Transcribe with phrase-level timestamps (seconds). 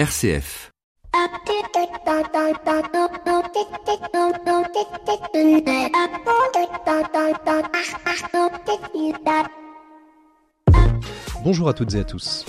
[0.00, 0.72] RCF.
[11.44, 12.46] Bonjour à toutes et à tous.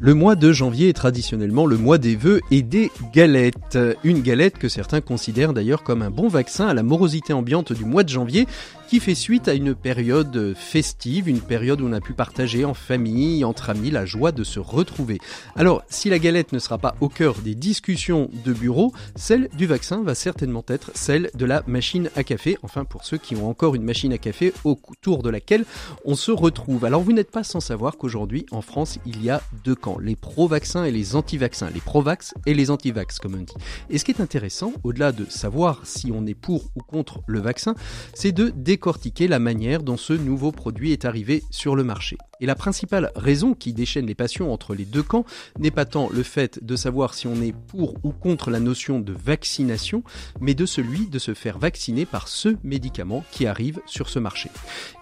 [0.00, 3.76] Le mois de janvier est traditionnellement le mois des vœux et des galettes.
[4.02, 7.84] Une galette que certains considèrent d'ailleurs comme un bon vaccin à la morosité ambiante du
[7.84, 8.46] mois de janvier
[8.88, 12.72] qui fait suite à une période festive, une période où on a pu partager en
[12.72, 15.18] famille, entre amis, la joie de se retrouver.
[15.56, 19.66] Alors, si la galette ne sera pas au cœur des discussions de bureau, celle du
[19.66, 23.50] vaccin va certainement être celle de la machine à café, enfin pour ceux qui ont
[23.50, 25.66] encore une machine à café autour de laquelle
[26.06, 26.86] on se retrouve.
[26.86, 30.16] Alors, vous n'êtes pas sans savoir qu'aujourd'hui, en France, il y a deux camps, les
[30.16, 33.54] pro-vaccins et les anti-vaccins, les pro-vax et les anti-vax, comme on dit.
[33.90, 37.40] Et ce qui est intéressant, au-delà de savoir si on est pour ou contre le
[37.40, 37.74] vaccin,
[38.14, 42.16] c'est de décortiquer la manière dont ce nouveau produit est arrivé sur le marché.
[42.40, 45.24] Et la principale raison qui déchaîne les passions entre les deux camps
[45.58, 49.00] n'est pas tant le fait de savoir si on est pour ou contre la notion
[49.00, 50.04] de vaccination,
[50.40, 54.50] mais de celui de se faire vacciner par ce médicament qui arrive sur ce marché.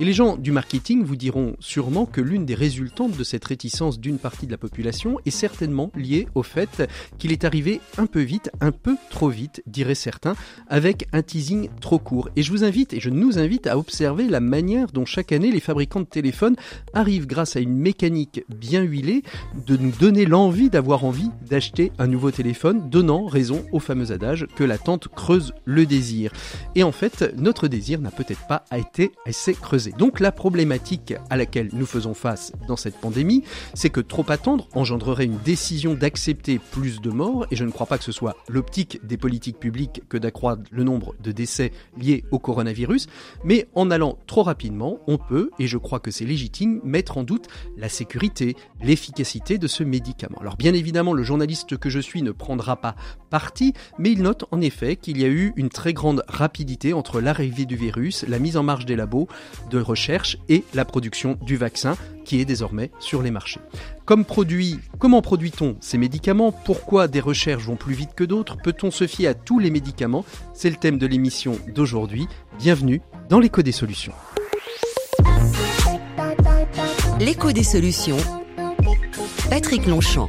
[0.01, 4.01] Et les gens du marketing vous diront sûrement que l'une des résultantes de cette réticence
[4.01, 6.89] d'une partie de la population est certainement liée au fait
[7.19, 10.37] qu'il est arrivé un peu vite, un peu trop vite, diraient certains,
[10.69, 12.31] avec un teasing trop court.
[12.37, 15.51] Et je vous invite, et je nous invite à observer la manière dont chaque année
[15.51, 16.57] les fabricants de téléphones
[16.95, 19.23] arrivent grâce à une mécanique bien huilée,
[19.67, 24.47] de nous donner l'envie d'avoir envie d'acheter un nouveau téléphone, donnant raison au fameux adage
[24.57, 26.33] que l'attente creuse le désir.
[26.75, 29.93] Et en fait, notre désir n'a peut-être pas été assez creusé.
[29.99, 33.43] Donc la problématique à laquelle nous faisons face dans cette pandémie,
[33.75, 37.87] c'est que trop attendre engendrerait une décision d'accepter plus de morts, et je ne crois
[37.87, 42.25] pas que ce soit l'optique des politiques publiques que d'accroître le nombre de décès liés
[42.31, 43.07] au coronavirus,
[43.45, 47.23] mais en allant trop rapidement, on peut, et je crois que c'est légitime, mettre en
[47.23, 50.39] doute la sécurité, l'efficacité de ce médicament.
[50.41, 52.97] Alors bien évidemment, le journaliste que je suis ne prendra pas
[53.31, 57.21] parti, mais il note en effet qu'il y a eu une très grande rapidité entre
[57.21, 59.29] l'arrivée du virus, la mise en marche des labos
[59.71, 63.61] de recherche et la production du vaccin qui est désormais sur les marchés.
[64.05, 66.53] Comme produit, comment produit-on ces médicaments?
[66.53, 68.59] Pourquoi des recherches vont plus vite que d'autres?
[68.63, 70.25] Peut-on se fier à tous les médicaments?
[70.53, 72.29] C'est le thème de l'émission d'aujourd'hui.
[72.59, 73.01] Bienvenue
[73.31, 74.13] dans l'écho des solutions.
[77.21, 78.19] L'écho des solutions.
[79.49, 80.29] Patrick Longchamp.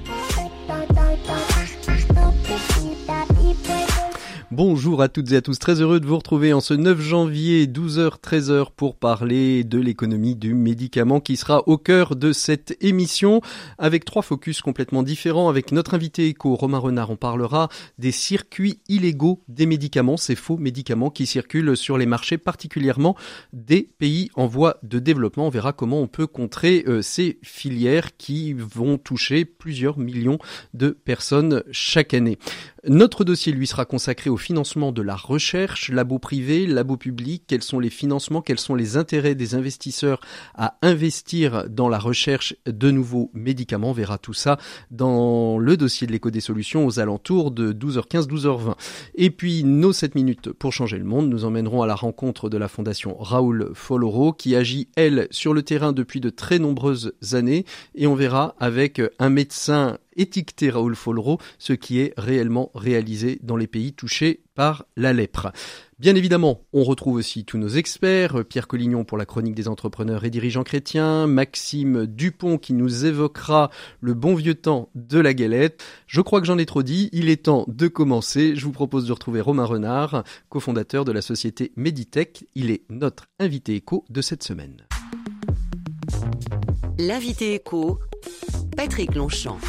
[4.58, 7.68] Bonjour à toutes et à tous, très heureux de vous retrouver en ce 9 janvier
[7.68, 13.42] 12h-13h pour parler de l'économie du médicament qui sera au cœur de cette émission
[13.78, 15.48] avec trois focus complètement différents.
[15.48, 17.70] Avec notre invité éco Romain Renard, on parlera
[18.00, 23.16] des circuits illégaux des médicaments, ces faux médicaments qui circulent sur les marchés, particulièrement
[23.54, 25.46] des pays en voie de développement.
[25.46, 30.40] On verra comment on peut contrer euh, ces filières qui vont toucher plusieurs millions
[30.74, 32.40] de personnes chaque année.
[32.86, 37.64] Notre dossier lui sera consacré au financement de la recherche, labo privé, labo public, quels
[37.64, 40.20] sont les financements, quels sont les intérêts des investisseurs
[40.56, 43.90] à investir dans la recherche de nouveaux médicaments?
[43.90, 44.58] On verra tout ça
[44.92, 48.76] dans le dossier de l'éco des solutions aux alentours de 12h15, 12h20.
[49.16, 52.58] Et puis nos 7 minutes pour changer le monde nous emmènerons à la rencontre de
[52.58, 57.66] la fondation Raoul Foloro qui agit, elle, sur le terrain depuis de très nombreuses années
[57.96, 63.56] et on verra avec un médecin étiqueter Raoul Folro ce qui est réellement réalisé dans
[63.56, 65.52] les pays touchés par la lèpre.
[66.00, 70.26] Bien évidemment, on retrouve aussi tous nos experts, Pierre Collignon pour la chronique des entrepreneurs
[70.26, 73.70] et dirigeants chrétiens, Maxime Dupont qui nous évoquera
[74.02, 75.84] le bon vieux temps de la galette.
[76.08, 78.56] Je crois que j'en ai trop dit, il est temps de commencer.
[78.56, 82.46] Je vous propose de retrouver Romain Renard, cofondateur de la société Meditech.
[82.56, 84.88] Il est notre invité éco de cette semaine.
[87.00, 88.00] L'invité éco,
[88.76, 89.60] Patrick Longchamp.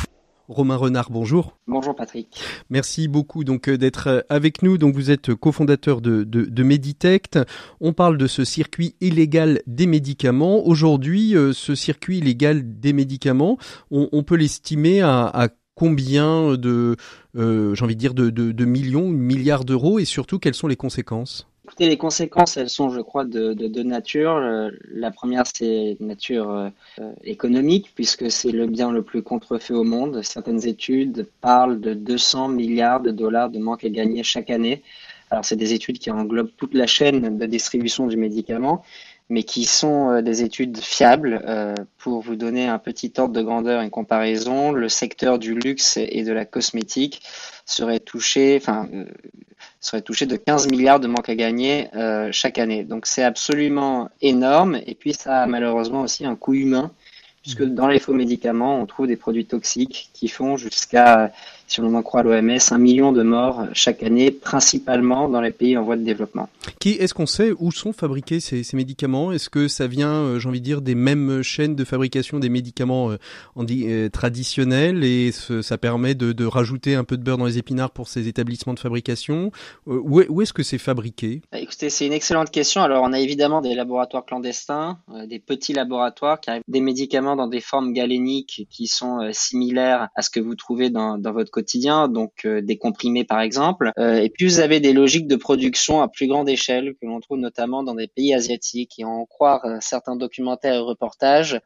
[0.49, 1.59] Romain Renard, bonjour.
[1.67, 2.41] Bonjour Patrick.
[2.71, 4.79] Merci beaucoup donc euh, d'être euh, avec nous.
[4.79, 7.39] Donc vous êtes cofondateur de, de, de Meditect.
[7.81, 10.67] On parle de ce circuit illégal des médicaments.
[10.67, 13.59] Aujourd'hui, euh, ce circuit illégal des médicaments,
[13.91, 16.97] on, peut l'estimer à, combien de,
[17.35, 19.99] j'ai envie de dire, de, de, de millions, milliards d'euros?
[19.99, 21.48] Et surtout quelles sont les conséquences?
[21.87, 24.37] Les conséquences, elles sont, je crois, de, de, nature.
[24.37, 26.71] Euh, la première, c'est nature euh,
[27.25, 30.23] économique, puisque c'est le bien le plus contrefait au monde.
[30.23, 34.83] Certaines études parlent de 200 milliards de dollars de manque à gagner chaque année.
[35.31, 38.83] Alors, c'est des études qui englobent toute la chaîne de distribution du médicament,
[39.31, 41.43] mais qui sont euh, des études fiables.
[41.99, 46.23] pour vous donner un petit ordre de grandeur, une comparaison, le secteur du luxe et
[46.25, 47.23] de la cosmétique
[47.67, 48.89] serait touché, enfin,
[49.81, 52.85] serait touché de 15 milliards de manque à gagner euh, chaque année.
[52.85, 54.81] Donc c'est absolument énorme.
[54.87, 56.91] Et puis ça a malheureusement aussi un coût humain,
[57.43, 57.75] puisque mmh.
[57.75, 61.33] dans les faux médicaments, on trouve des produits toxiques qui font jusqu'à
[61.69, 65.77] si on en croit l'OMS, un million de morts chaque année, principalement dans les pays
[65.77, 66.49] en voie de développement.
[66.81, 69.33] Qui est-ce qu'on sait où sont fabriqués ces, ces médicaments?
[69.33, 72.49] Est-ce que ça vient, euh, j'ai envie de dire, des mêmes chaînes de fabrication des
[72.49, 73.11] médicaments
[73.57, 75.05] on dit, traditionnels?
[75.05, 78.29] Et ça permet de, de, rajouter un peu de beurre dans les épinards pour ces
[78.29, 79.53] établissements de fabrication?
[79.87, 81.43] Où, est-ce que c'est fabriqué?
[81.53, 82.83] Bah, Écoutez, c'est une excellente question.
[82.83, 87.49] Alors, on a évidemment des laboratoires clandestins, des petits laboratoires qui arrivent des médicaments dans
[87.49, 91.51] des formes galéniques qui sont euh, similaires à ce que vous trouvez dans, dans votre
[92.09, 93.93] donc euh, des comprimés par exemple.
[93.99, 97.21] Euh, et puis vous avez des logiques de production à plus grande échelle que l'on
[97.21, 98.99] trouve notamment dans des pays asiatiques.
[98.99, 101.61] Et en croire certains documentaires et reportages,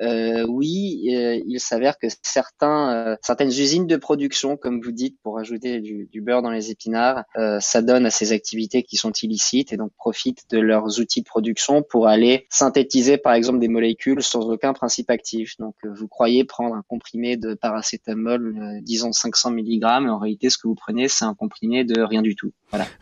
[0.00, 5.18] euh, oui, euh, il s'avère que certains, euh, certaines usines de production, comme vous dites,
[5.22, 7.24] pour ajouter du, beurre dans les épinards,
[7.60, 11.26] ça donne à ces activités qui sont illicites et donc profitent de leurs outils de
[11.26, 15.56] production pour aller synthétiser, par exemple, des molécules sans aucun principe actif.
[15.58, 20.58] Donc, vous croyez prendre un comprimé de paracétamol, disons 500 mg, mais en réalité, ce
[20.58, 22.52] que vous prenez, c'est un comprimé de rien du tout.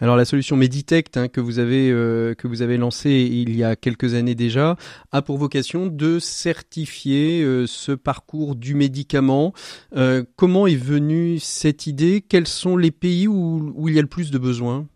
[0.01, 1.89] Alors, la solution Meditect hein, que vous avez
[2.37, 4.77] que vous avez lancée il y a quelques années déjà
[5.13, 9.53] a pour vocation de certifier euh, ce parcours du médicament.
[9.97, 12.25] Euh, comment est venue cette idée?
[12.27, 14.87] Quels sont les pays où, où il y a le plus de besoins?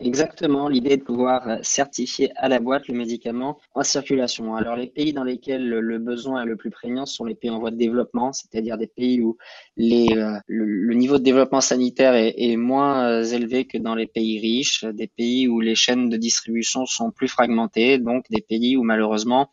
[0.00, 4.56] Exactement, l'idée de pouvoir euh, certifier à la boîte le médicament en circulation.
[4.56, 7.60] Alors les pays dans lesquels le besoin est le plus prégnant sont les pays en
[7.60, 9.38] voie de développement, c'est-à-dire des pays où
[9.76, 10.08] les,
[10.48, 15.06] le, niveau de développement sanitaire est, est, moins élevé que dans les pays riches, des
[15.06, 19.48] pays où les chaînes de distribution sont plus fragmentées, donc des pays où malheureusement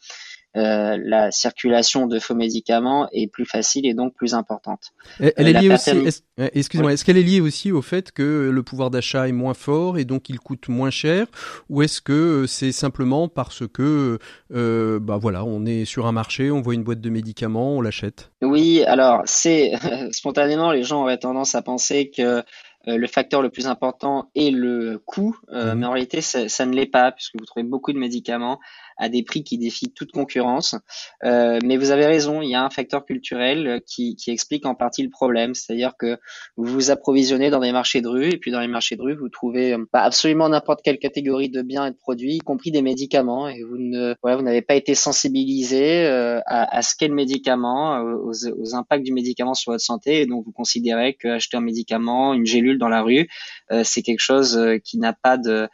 [0.57, 4.92] euh, la circulation de faux médicaments est plus facile et donc plus importante.
[5.19, 5.92] Elle, est euh, liée aussi,
[6.38, 9.98] excusez-moi, est-ce qu'elle est liée aussi au fait que le pouvoir d'achat est moins fort
[9.98, 11.27] et donc il coûte moins cher,
[11.69, 14.19] ou est-ce que c'est simplement parce que,
[14.53, 17.81] euh, bah voilà, on est sur un marché, on voit une boîte de médicaments, on
[17.81, 18.31] l'achète?
[18.42, 19.71] Oui, alors c'est
[20.12, 22.44] spontanément les gens auraient tendance à penser que
[22.88, 25.80] euh, le facteur le plus important est le coût, euh, mhm.
[25.80, 28.59] mais en réalité ça, ça ne l'est pas puisque vous trouvez beaucoup de médicaments
[28.98, 30.76] à des prix qui défient toute concurrence.
[31.24, 34.76] Euh, mais vous avez raison, il y a un facteur culturel qui, qui explique en
[34.76, 36.18] partie le problème, c'est-à-dire que
[36.58, 39.16] vous vous approvisionnez dans des marchés de rue et puis dans les marchés de rue
[39.16, 42.82] vous trouvez pas absolument n'importe quelle catégorie de biens et de produits, y compris des
[42.82, 47.16] médicaments, et vous ne voilà, vous n'avez pas été sensibilisé à, à, ce qu'est le
[47.16, 51.62] médicament, aux, aux impacts du médicament sur votre santé, et donc vous considérez qu'acheter un
[51.62, 53.28] médicament, une gélule dans la rue,
[53.72, 55.68] euh, c'est quelque chose euh, qui n'a pas de euh,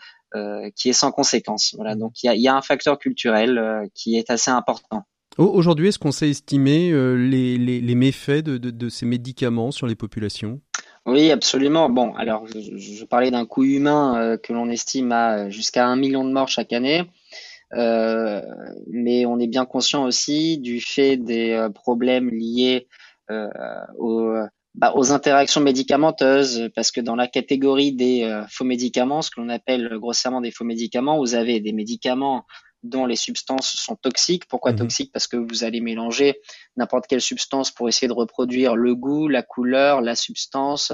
[0.76, 1.74] qui est sans conséquence.
[1.76, 5.04] Voilà, donc il y a, y a, un facteur culturel qui est assez important.
[5.38, 9.88] Aujourd'hui, est-ce qu'on sait estimer les, les, les méfaits de, de, de, ces médicaments sur
[9.88, 10.62] les populations?
[11.06, 11.90] Oui, absolument.
[11.90, 16.26] Bon, alors je, je parlais d'un coût humain que l'on estime à jusqu'à un million
[16.26, 17.04] de morts chaque année.
[17.74, 18.42] Euh,
[18.88, 22.88] mais on est bien conscient aussi du fait des problèmes liés
[23.30, 23.50] euh,
[23.98, 24.34] au,
[24.78, 29.42] bah, aux interactions médicamenteuses, parce que dans la catégorie des euh, faux médicaments, ce que
[29.42, 32.46] l'on appelle grossièrement des faux médicaments, vous avez des médicaments
[32.90, 34.48] dont les substances sont toxiques.
[34.48, 34.80] Pourquoi mhm.
[34.80, 35.12] toxiques?
[35.12, 36.40] Parce que vous allez mélanger
[36.76, 40.92] n'importe quelle substance pour essayer de reproduire le goût, la couleur, la substance,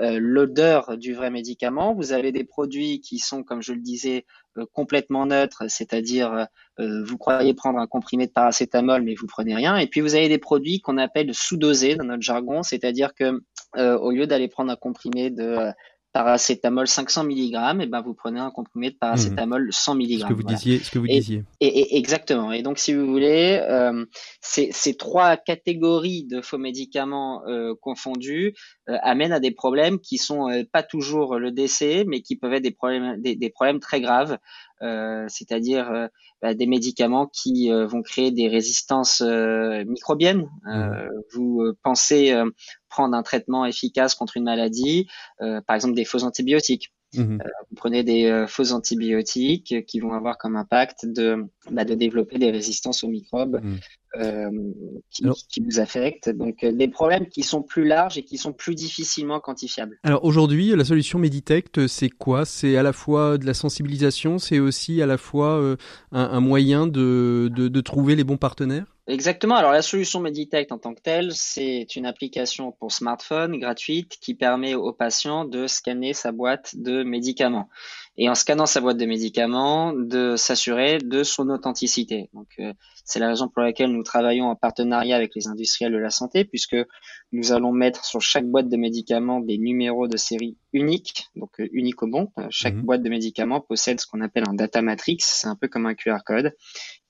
[0.00, 1.94] euh, l'odeur du vrai médicament.
[1.94, 4.26] Vous avez des produits qui sont, comme je le disais,
[4.56, 6.46] euh, complètement neutres, c'est-à-dire
[6.80, 9.76] euh, vous croyez prendre un comprimé de paracétamol, mais vous prenez rien.
[9.76, 13.42] Et puis vous avez des produits qu'on appelle sous-dosés dans notre jargon, c'est-à-dire que
[13.76, 15.72] au lieu d'aller prendre un comprimé de
[16.14, 20.20] paracétamol 500 mg, et ben vous prenez un comprimé de paracétamol 100 mg.
[20.20, 21.42] Ce que vous disiez, ce que vous disiez.
[21.60, 22.52] Et, exactement.
[22.52, 24.06] Et donc, si vous voulez, euh,
[24.40, 28.54] ces, trois catégories de faux médicaments euh, confondus
[28.88, 32.62] euh, amènent à des problèmes qui sont pas toujours le décès, mais qui peuvent être
[32.62, 34.38] des problèmes, des, des problèmes très graves.
[34.84, 36.06] Euh, c'est-à-dire euh,
[36.42, 40.48] bah, des médicaments qui euh, vont créer des résistances microbiennes.
[40.64, 41.08] Mmh.
[41.32, 42.34] vous pensez
[42.88, 46.93] prendre un traitement efficace contre une maladie, par exemple des faux antibiotiques.
[47.20, 47.38] Mmh.
[47.70, 52.50] vous prenez des faux antibiotiques qui vont avoir comme impact de, bah, de développer des
[52.50, 53.76] résistances aux microbes mmh.
[54.16, 54.48] Euh,
[55.10, 56.30] qui, qui, nous affectent.
[56.30, 59.98] Donc euh, des problèmes qui sont plus larges et qui sont plus difficilement quantifiables.
[60.04, 62.44] Alors aujourd'hui, la solution Meditect, c'est quoi?
[62.44, 65.76] C'est à la fois de la sensibilisation, c'est aussi à la fois euh,
[66.12, 68.93] un, un, moyen de, de, de trouver les bons partenaires?
[69.06, 69.56] Exactement.
[69.56, 74.34] Alors la solution Meditech en tant que telle, c'est une application pour smartphone gratuite qui
[74.34, 77.68] permet aux patients de scanner sa boîte de médicaments
[78.16, 82.30] et en scannant sa boîte de médicaments de s'assurer de son authenticité.
[82.32, 82.72] Donc euh,
[83.04, 86.44] c'est la raison pour laquelle nous travaillons en partenariat avec les industriels de la santé
[86.44, 86.76] puisque
[87.32, 91.68] nous allons mettre sur chaque boîte de médicaments des numéros de série uniques, donc euh,
[91.72, 92.30] uniques au bon.
[92.38, 92.82] Euh, chaque mhm.
[92.82, 95.94] boîte de médicaments possède ce qu'on appelle un data matrix, c'est un peu comme un
[95.94, 96.54] QR code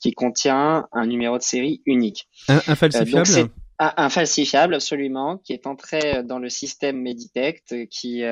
[0.00, 2.28] qui contient un numéro de série unique.
[2.48, 8.22] Infalsifiable Infalsifiable, absolument, qui est entré dans le système Meditect, qui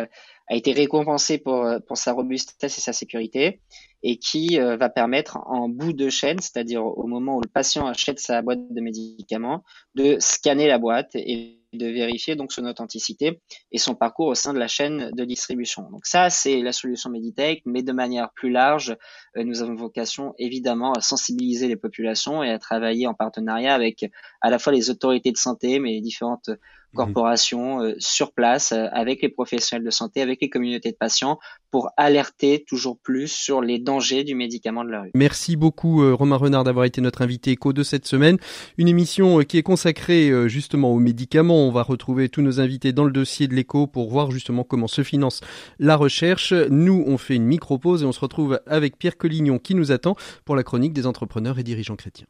[0.52, 3.60] a été récompensé pour, pour sa robustesse et sa sécurité,
[4.02, 8.18] et qui va permettre en bout de chaîne, c'est-à-dire au moment où le patient achète
[8.18, 13.40] sa boîte de médicaments, de scanner la boîte et de vérifier donc son authenticité
[13.70, 15.88] et son parcours au sein de la chaîne de distribution.
[15.90, 18.96] Donc ça, c'est la solution Meditech, mais de manière plus large,
[19.36, 24.04] euh, nous avons vocation évidemment à sensibiliser les populations et à travailler en partenariat avec
[24.42, 26.50] à la fois les autorités de santé, mais les différentes
[26.92, 26.96] Mmh.
[26.96, 31.38] corporations euh, sur place euh, avec les professionnels de santé, avec les communautés de patients
[31.70, 35.10] pour alerter toujours plus sur les dangers du médicament de la rue.
[35.14, 38.36] Merci beaucoup euh, Romain Renard d'avoir été notre invité éco de cette semaine.
[38.76, 41.66] Une émission qui est consacrée justement aux médicaments.
[41.66, 44.86] On va retrouver tous nos invités dans le dossier de l'éco pour voir justement comment
[44.86, 45.40] se finance
[45.78, 46.52] la recherche.
[46.52, 50.14] Nous, on fait une micro-pause et on se retrouve avec Pierre Collignon qui nous attend
[50.44, 52.26] pour la chronique des entrepreneurs et dirigeants chrétiens.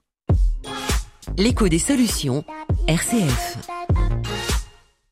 [1.37, 2.45] L'écho des solutions,
[2.87, 3.57] RCF.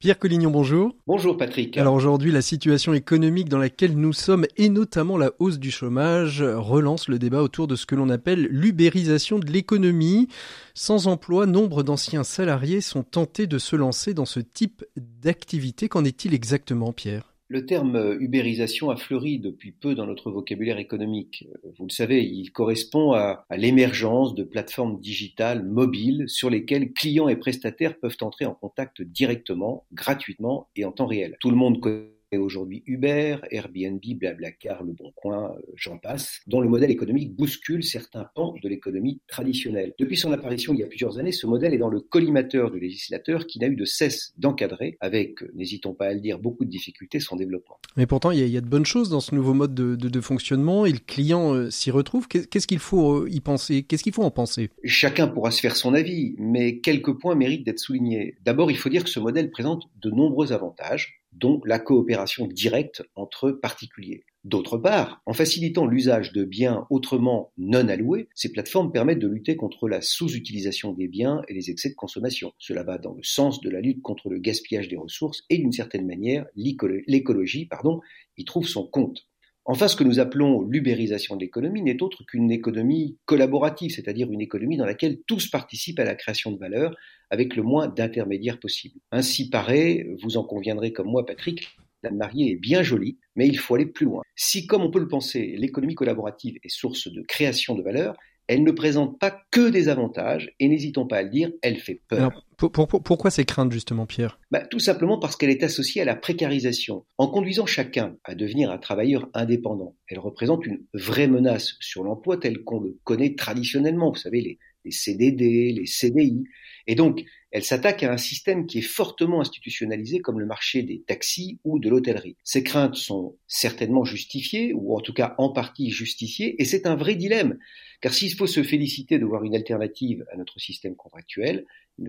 [0.01, 0.97] Pierre Collignon, bonjour.
[1.07, 1.77] Bonjour Patrick.
[1.77, 6.43] Alors aujourd'hui, la situation économique dans laquelle nous sommes et notamment la hausse du chômage
[6.43, 10.29] relance le débat autour de ce que l'on appelle l'ubérisation de l'économie.
[10.73, 15.91] Sans emploi, nombre d'anciens salariés sont tentés de se lancer dans ce type d'activité.
[15.91, 17.30] Qu'en est-il exactement, Pierre?
[17.51, 21.49] Le terme euh, ubérisation a fleuri depuis peu dans notre vocabulaire économique.
[21.65, 26.93] Euh, vous le savez, il correspond à, à l'émergence de plateformes digitales mobiles sur lesquelles
[26.93, 31.37] clients et prestataires peuvent entrer en contact directement, gratuitement et en temps réel.
[31.41, 36.61] Tout le monde connaît aujourd'hui Uber, Airbnb, Blablacar, Le Bon Coin, euh, j'en passe, dont
[36.61, 39.95] le modèle économique bouscule certains pans de l'économie traditionnelle.
[39.99, 42.81] Depuis son apparition il y a plusieurs années, ce modèle est dans le collimateur du
[42.81, 46.65] législateur qui n'a eu de cesse d'encadrer, avec, euh, n'hésitons pas à le dire, beaucoup
[46.65, 47.79] de difficultés son développement.
[47.97, 50.93] Mais pourtant, il y, a, de bonnes choses dans ce nouveau mode de, fonctionnement et
[50.93, 52.29] le client euh, s'y retrouve.
[52.29, 53.83] Qu'est-ce qu'il faut y penser?
[53.83, 54.69] Qu'est-ce qu'il faut en penser?
[54.85, 58.37] Chacun pourra se faire son avis, mais quelques points méritent d'être soulignés.
[58.45, 63.03] D'abord, il faut dire que ce modèle présente de nombreux avantages dont la coopération directe
[63.15, 64.25] entre particuliers.
[64.45, 69.55] D'autre part, en facilitant l'usage de biens autrement non alloués, ces plateformes permettent de lutter
[69.55, 72.53] contre la sous-utilisation des biens et les excès de consommation.
[72.59, 75.73] Cela va dans le sens de la lutte contre le gaspillage des ressources et d'une
[75.73, 78.01] certaine manière, l'écologie, pardon,
[78.39, 79.27] y trouve son compte.
[79.67, 84.41] Enfin, ce que nous appelons l'ubérisation de l'économie n'est autre qu'une économie collaborative, c'est-à-dire une
[84.41, 86.97] économie dans laquelle tous participent à la création de valeur
[87.31, 89.01] avec le moins d'intermédiaires possible.
[89.13, 91.69] Ainsi paraît, vous en conviendrez comme moi, Patrick,
[92.03, 94.23] la mariée est bien jolie, mais il faut aller plus loin.
[94.35, 98.65] Si, comme on peut le penser, l'économie collaborative est source de création de valeur, elle
[98.65, 102.45] ne présente pas que des avantages, et n'hésitons pas à le dire, elle fait peur.
[102.69, 104.39] Pourquoi ces craintes justement, Pierre?
[104.51, 107.05] Bah, Tout simplement parce qu'elle est associée à la précarisation.
[107.19, 112.37] En conduisant chacun à devenir un travailleur indépendant, elle représente une vraie menace sur l'emploi
[112.37, 114.11] tel qu'on le connaît traditionnellement.
[114.11, 116.45] Vous savez, les, les CDD, les CDI.
[116.87, 121.03] Et donc, elle s'attaque à un système qui est fortement institutionnalisé comme le marché des
[121.03, 122.37] taxis ou de l'hôtellerie.
[122.45, 126.95] Ces craintes sont certainement justifiées, ou en tout cas en partie justifiées, et c'est un
[126.95, 127.59] vrai dilemme,
[128.01, 131.67] car s'il faut se féliciter de voir une alternative à notre système contractuel,
[132.01, 132.09] il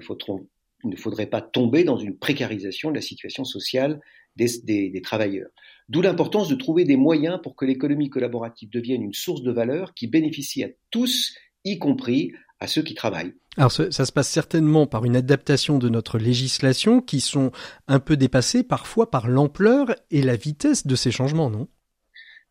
[0.89, 3.99] ne, faudrait pas tomber dans une précarisation de la situation sociale
[4.35, 5.49] des travailleurs.
[5.89, 9.93] D'où l'importance de trouver des moyens pour que l'économie collaborative devienne une source de valeur
[9.93, 12.31] qui bénéficie à tous, y compris
[12.61, 13.33] à ceux qui travaillent.
[13.57, 17.51] Alors ça, se passe certainement par une adaptation de notre législation qui sont
[17.89, 21.67] un peu dépassées parfois par l'ampleur et la vitesse de ces changements, non?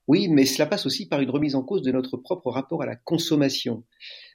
[0.06, 2.86] Oui, mais cela passe aussi par une remise en cause de notre propre rapport à
[2.86, 3.84] la consommation,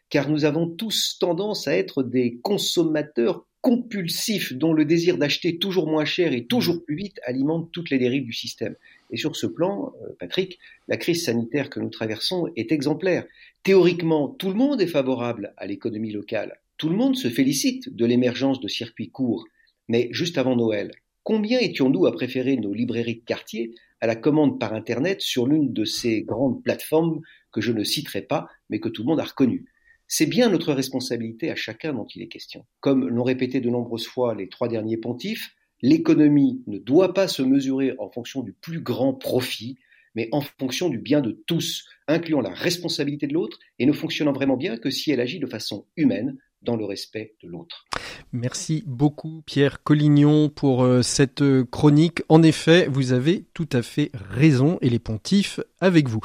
[0.10, 5.88] car nous avons tous tendance à être des consommateurs compulsifs dont le désir d'acheter toujours
[5.88, 8.76] moins cher et toujours plus vite alimente toutes les dérives du système.
[9.10, 13.26] Et sur ce plan, euh, Patrick, la crise sanitaire que nous traversons est exemplaire.
[13.64, 16.60] Théoriquement, tout le monde est favorable à l'économie locale.
[16.78, 19.48] Tout le monde se félicite de l'émergence de circuits courts.
[19.88, 20.92] Mais juste avant Noël,
[21.24, 25.74] combien étions-nous à préférer nos librairies de quartier à la commande par Internet sur l'une
[25.74, 27.22] de ces grandes plateformes
[27.52, 29.66] que je ne citerai pas, mais que tout le monde a reconnues?
[30.08, 32.66] C'est bien notre responsabilité à chacun dont il est question.
[32.80, 37.42] Comme l'ont répété de nombreuses fois les trois derniers pontifs, l'économie ne doit pas se
[37.42, 39.78] mesurer en fonction du plus grand profit,
[40.16, 44.34] mais en fonction du bien de tous, incluant la responsabilité de l'autre et ne fonctionnant
[44.34, 47.86] vraiment bien que si elle agit de façon humaine, dans le respect de l'autre.
[48.34, 52.24] Merci beaucoup Pierre Collignon pour euh, cette euh, chronique.
[52.30, 56.20] En effet, vous avez tout à fait raison et les pontifs avec vous.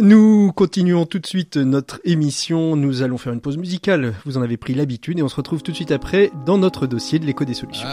[0.00, 2.76] Nous continuons tout de suite notre émission.
[2.76, 4.14] Nous allons faire une pause musicale.
[4.24, 6.86] Vous en avez pris l'habitude et on se retrouve tout de suite après dans notre
[6.86, 7.88] dossier de l'écho des solutions.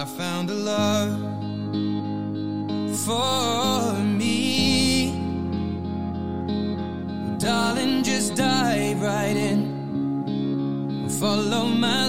[11.20, 12.09] follow my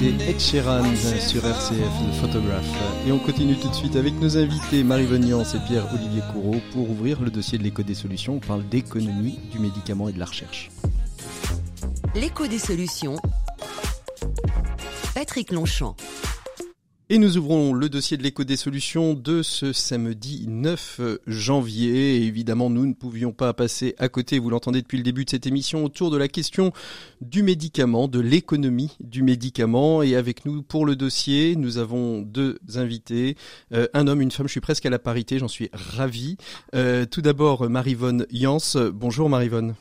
[0.00, 2.64] C'était Ed Sheeran sur RCF, le photographe.
[3.06, 6.88] Et on continue tout de suite avec nos invités Marie-Vonne Yance et Pierre-Olivier Courreau pour
[6.88, 8.36] ouvrir le dossier de l'éco des solutions.
[8.36, 10.70] On parle d'économie, du médicament et de la recherche.
[12.14, 13.16] L'écho des solutions.
[15.14, 15.94] Patrick Longchamp.
[17.12, 22.24] Et nous ouvrons le dossier de l'éco des solutions de ce samedi 9 janvier.
[22.24, 25.44] Évidemment, nous ne pouvions pas passer à côté, vous l'entendez depuis le début de cette
[25.44, 26.72] émission, autour de la question
[27.20, 30.04] du médicament, de l'économie du médicament.
[30.04, 33.36] Et avec nous pour le dossier, nous avons deux invités,
[33.72, 34.46] euh, un homme, une femme.
[34.46, 36.36] Je suis presque à la parité, j'en suis ravi.
[36.76, 38.76] Euh, tout d'abord, Marivonne Yance.
[38.76, 39.74] Bonjour Marivonne.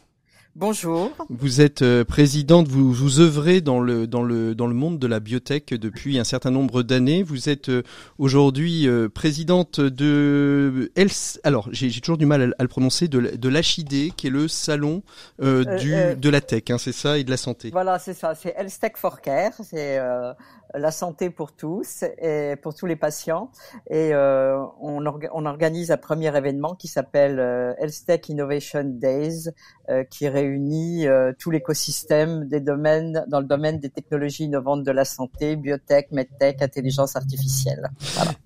[0.55, 1.11] Bonjour.
[1.29, 5.07] Vous êtes euh, présidente, vous, vous œuvrez dans le, dans, le, dans le monde de
[5.07, 7.23] la biotech depuis un certain nombre d'années.
[7.23, 7.83] Vous êtes euh,
[8.17, 10.91] aujourd'hui euh, présidente de...
[10.97, 14.31] Els- Alors, j'ai toujours du mal à, à le prononcer, de, de l'HID, qui est
[14.31, 15.01] le salon
[15.41, 17.69] euh, du, euh, de la tech, hein, c'est ça, et de la santé.
[17.71, 18.35] Voilà, c'est ça.
[18.35, 19.53] C'est Elstec for Care.
[19.63, 20.33] C'est euh,
[20.73, 23.51] la santé pour tous et pour tous les patients.
[23.89, 29.49] Et euh, on, orga- on organise un premier événement qui s'appelle euh, Elstec Innovation Days,
[29.89, 31.07] euh, qui réunit
[31.39, 36.61] tout l'écosystème des domaines dans le domaine des technologies innovantes de la santé, biotech, medtech,
[36.61, 37.89] intelligence artificielle.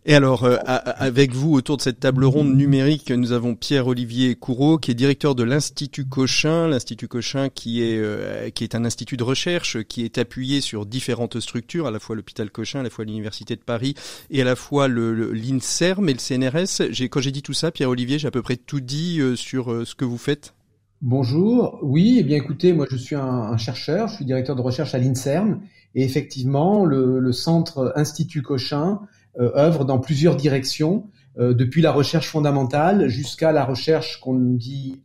[0.05, 4.91] Et alors, avec vous, autour de cette table ronde numérique, nous avons Pierre-Olivier Courreau, qui
[4.91, 6.67] est directeur de l'Institut Cochin.
[6.67, 11.39] L'Institut Cochin, qui est, qui est un institut de recherche, qui est appuyé sur différentes
[11.39, 13.95] structures, à la fois l'hôpital Cochin, à la fois l'Université de Paris,
[14.29, 17.07] et à la fois l'INSERM et le CNRS.
[17.09, 19.85] Quand j'ai dit tout ça, Pierre-Olivier, j'ai à peu près tout dit euh, sur euh,
[19.85, 20.53] ce que vous faites.
[21.01, 21.79] Bonjour.
[21.81, 24.97] Oui, eh bien écoutez, moi je suis un, chercheur, je suis directeur de recherche à
[24.97, 25.59] l'INSERM
[25.95, 29.01] et effectivement le, centre Institut Cochin
[29.37, 35.01] euh, œuvre dans plusieurs directions, depuis la recherche fondamentale jusqu'à la recherche qu'on dit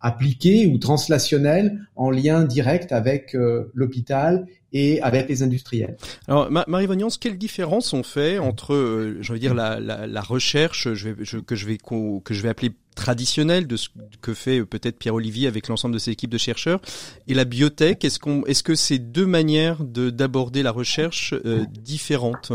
[0.00, 5.96] appliquée ou translationnelle en lien direct avec euh, l'hôpital et avec les industriels.
[6.26, 10.06] Alors, Ma- Marie Vognance, quelle différence on fait entre, euh, je veux dire, la, la,
[10.06, 13.88] la recherche, je vais, je- que je vais que je vais appeler traditionnelle de ce
[14.20, 16.80] que fait peut-être Pierre Olivier avec l'ensemble de ses équipes de chercheurs,
[17.28, 18.04] et la biotech.
[18.04, 22.52] Est-ce qu'on, est-ce que c'est deux manières de d'aborder la recherche euh, différentes?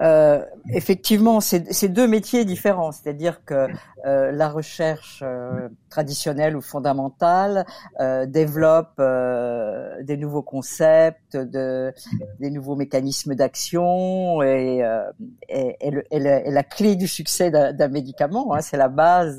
[0.00, 2.90] Euh, effectivement, c'est deux métiers différents.
[2.90, 3.68] C'est-à-dire que
[4.04, 7.64] euh, la recherche euh, traditionnelle ou fondamentale
[8.00, 11.92] euh, développe euh, des nouveaux concepts, de,
[12.40, 15.12] des nouveaux mécanismes d'action et, euh,
[15.48, 18.54] et, et et la clé du succès d'un médicament.
[18.54, 19.38] Hein, c'est la base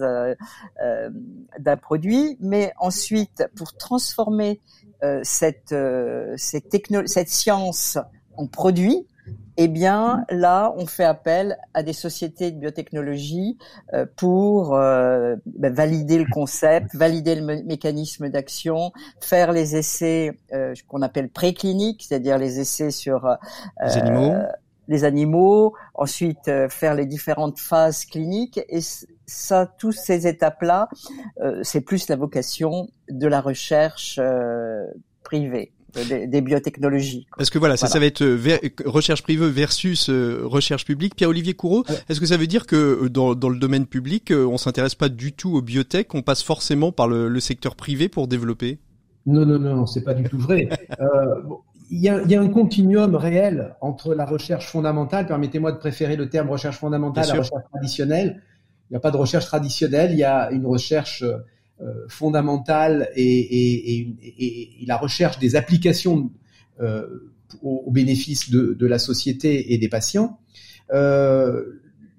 [1.60, 2.38] d'un produit.
[2.40, 4.62] Mais ensuite, pour transformer
[5.24, 5.76] cette,
[6.38, 7.98] cette, cette science
[8.38, 9.06] en produit,
[9.58, 13.58] eh bien, là, on fait appel à des sociétés de biotechnologie
[13.94, 20.40] euh, pour euh, ben, valider le concept, valider le mé- mécanisme d'action, faire les essais
[20.54, 23.38] euh, qu'on appelle précliniques, c'est-à-dire les essais sur
[23.86, 24.34] Les animaux.
[24.88, 28.80] les animaux, ensuite faire les différentes phases cliniques et
[29.28, 30.90] ça, toutes ces étapes-là,
[31.62, 34.20] c'est plus la vocation de la recherche
[35.24, 35.72] privée,
[36.08, 37.26] des, des biotechnologies.
[37.26, 37.38] quoi.
[37.38, 37.94] Parce que voilà, ça, Voilà.
[37.94, 41.16] ça va être euh, ver- recherche privée versus euh, recherche publique.
[41.16, 41.96] Pierre-Olivier Courreau, Ouais.
[42.10, 44.96] est-ce que ça veut dire que euh, dans, dans le domaine public, euh, on s'intéresse
[44.96, 48.80] pas du tout aux biotech, on passe forcément par le, le secteur privé pour développer?
[49.26, 50.68] Non, non, non, c'est pas du tout vrai.
[51.00, 51.60] Euh, bon,
[51.92, 55.78] il y, a, il y, a, un continuum réel entre la recherche fondamentale, permettez-moi de
[55.78, 58.42] préférer le terme recherche fondamentale à recherche traditionnelle.
[58.90, 61.38] Il n'y a pas de recherche traditionnelle, il y a une recherche euh,
[62.08, 64.16] fondamentale et,
[64.88, 66.32] la recherche des applications
[66.82, 67.32] euh,
[67.62, 70.40] au, bénéfice de, la société et des patients.
[70.92, 71.64] Euh,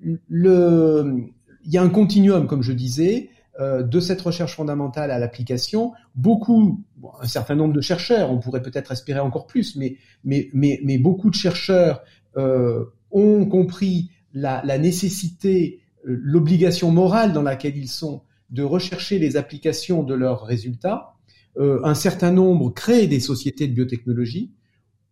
[0.04, 5.92] il y a un continuum, comme je disais, euh, de cette recherche fondamentale à l'application.
[6.16, 6.82] Beaucoup,
[7.20, 12.02] un certain nombre de chercheurs, on pourrait peut-être espérer encore plus, mais, beaucoup de chercheurs
[12.36, 18.22] euh, ont compris la, nécessité, euh, l'obligation morale dans laquelle ils sont
[18.54, 21.14] de rechercher les applications de leurs résultats.
[21.58, 24.52] Euh, un certain nombre créent des sociétés de biotechnologie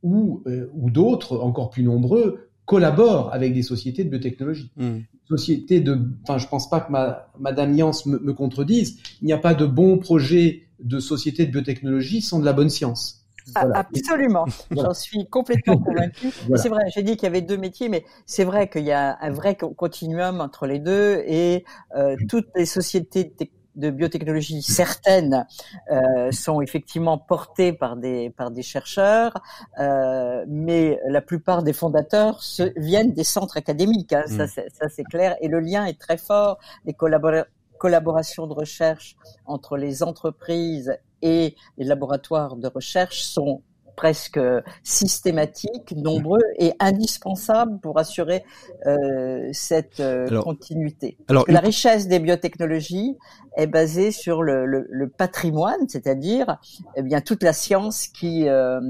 [0.03, 4.71] ou, euh, ou d'autres, encore plus nombreux, collaborent avec des sociétés de biotechnologie.
[4.77, 4.99] Mmh.
[5.29, 8.99] Sociétés de, enfin, je pense pas que ma, Madame Yance me, me contredise.
[9.21, 12.71] Il n'y a pas de bons projets de sociétés de biotechnologie sans de la bonne
[12.71, 13.22] science.
[13.55, 13.79] Voilà.
[13.79, 14.89] Absolument, voilà.
[14.89, 16.31] j'en suis complètement convaincu.
[16.47, 16.63] voilà.
[16.63, 19.19] C'est vrai, j'ai dit qu'il y avait deux métiers, mais c'est vrai qu'il y a
[19.21, 21.65] un vrai continuum entre les deux et
[21.97, 23.35] euh, toutes les sociétés
[23.75, 25.47] de biotechnologie certaines
[25.91, 29.33] euh, sont effectivement portées par des par des chercheurs,
[29.79, 34.13] euh, mais la plupart des fondateurs se, viennent des centres académiques.
[34.13, 34.47] Hein, mmh.
[34.47, 36.59] Ça c'est clair et le lien est très fort.
[36.85, 37.47] Les collaborateurs
[37.83, 43.63] collaborations de recherche entre les entreprises et les laboratoires de recherche sont
[43.97, 44.41] presque
[44.83, 48.45] systématiques, nombreux et indispensables pour assurer
[48.87, 51.17] euh, cette euh, alors, continuité.
[51.29, 53.17] Alors, la richesse des biotechnologies
[53.57, 56.59] est basée sur le, le, le patrimoine, c'est-à-dire
[56.97, 58.81] eh bien toute la science qui euh,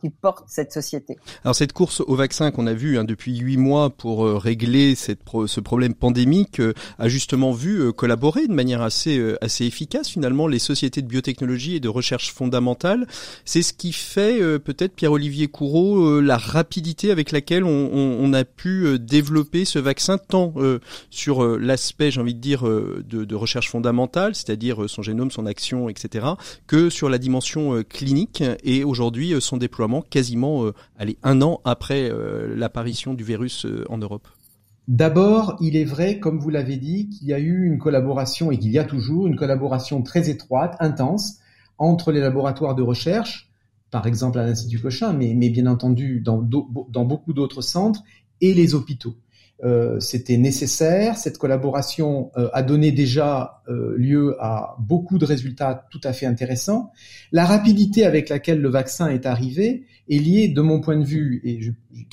[0.00, 1.16] qui porte cette société.
[1.44, 4.94] Alors cette course au vaccin qu'on a vu hein, depuis huit mois pour euh, régler
[4.94, 9.36] cette pro ce problème pandémique euh, a justement vu euh, collaborer de manière assez euh,
[9.42, 13.06] assez efficace finalement les sociétés de biotechnologie et de recherche fondamentale.
[13.44, 18.32] C'est ce qui fait euh, peut-être Pierre-Olivier Courreau la rapidité avec laquelle on, on, on,
[18.32, 20.54] a pu développer ce vaccin tant
[21.10, 25.88] sur l'aspect j'ai envie de dire de, de recherche fondamentale, c'est-à-dire son génome, son action,
[25.88, 26.26] etc.,
[26.66, 30.74] que sur la dimension clinique et aujourd'hui son déploiement quasiment euh,
[31.22, 34.28] un an après euh, l'apparition du virus euh, en Europe
[34.86, 38.58] D'abord, il est vrai, comme vous l'avez dit, qu'il y a eu une collaboration et
[38.58, 41.40] qu'il y a toujours une collaboration très étroite, intense,
[41.76, 43.50] entre les laboratoires de recherche,
[43.90, 46.38] par exemple à l'Institut Cochin, mais, bien entendu dans
[47.04, 48.02] beaucoup d'autres centres,
[48.40, 49.14] et les hôpitaux.
[49.64, 51.16] Euh, c'était nécessaire.
[51.16, 56.26] Cette collaboration euh, a donné déjà euh, lieu à beaucoup de résultats tout à fait
[56.26, 56.92] intéressants.
[57.32, 61.40] La rapidité avec laquelle le vaccin est arrivé est liée, de mon point de vue,
[61.44, 61.72] et je,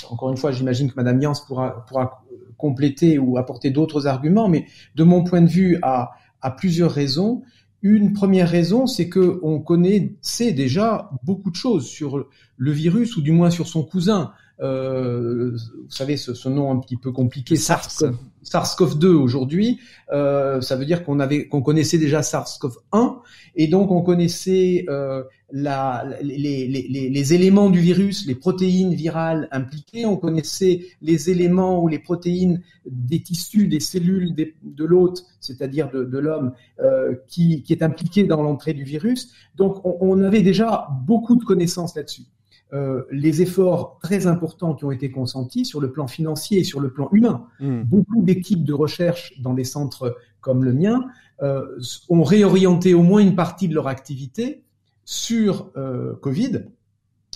[0.10, 2.26] encore une fois, j'imagine que Madame Yance pourra, pourra
[2.58, 7.44] compléter ou apporter d'autres arguments, mais de mon point de vue, à, à plusieurs raisons.
[7.84, 12.28] Une première raison, c'est que on connaît, sait déjà beaucoup de choses sur
[12.58, 16.80] le virus ou du moins sur son cousin euh, vous savez, ce, ce, nom un
[16.80, 19.80] petit peu compliqué, SARS-CoV, SARS-CoV-2 aujourd'hui,
[20.14, 23.18] euh, ça veut dire qu'on avait, qu'on connaissait déjà SARS-CoV-1,
[23.56, 28.94] et donc on connaissait euh, la, les, les, les, les, éléments du virus, les protéines
[28.94, 34.86] virales impliquées, on connaissait les éléments ou les protéines des tissus, des cellules des, de
[34.86, 39.34] l'hôte, c'est-à-dire de, de l'homme, euh, qui, qui, est impliqué dans l'entrée du virus.
[39.56, 42.24] Donc on, on avait déjà beaucoup de connaissances là-dessus.
[42.76, 46.82] Euh, les efforts très importants qui ont été consentis sur le plan financier et sur
[46.82, 47.48] le plan humain.
[47.62, 47.84] Mmh.
[47.84, 51.08] Beaucoup d'équipes de recherche dans des centres comme le mien
[51.42, 54.64] euh, ont réorienté au moins une partie de leur activité
[55.06, 56.66] sur euh, Covid,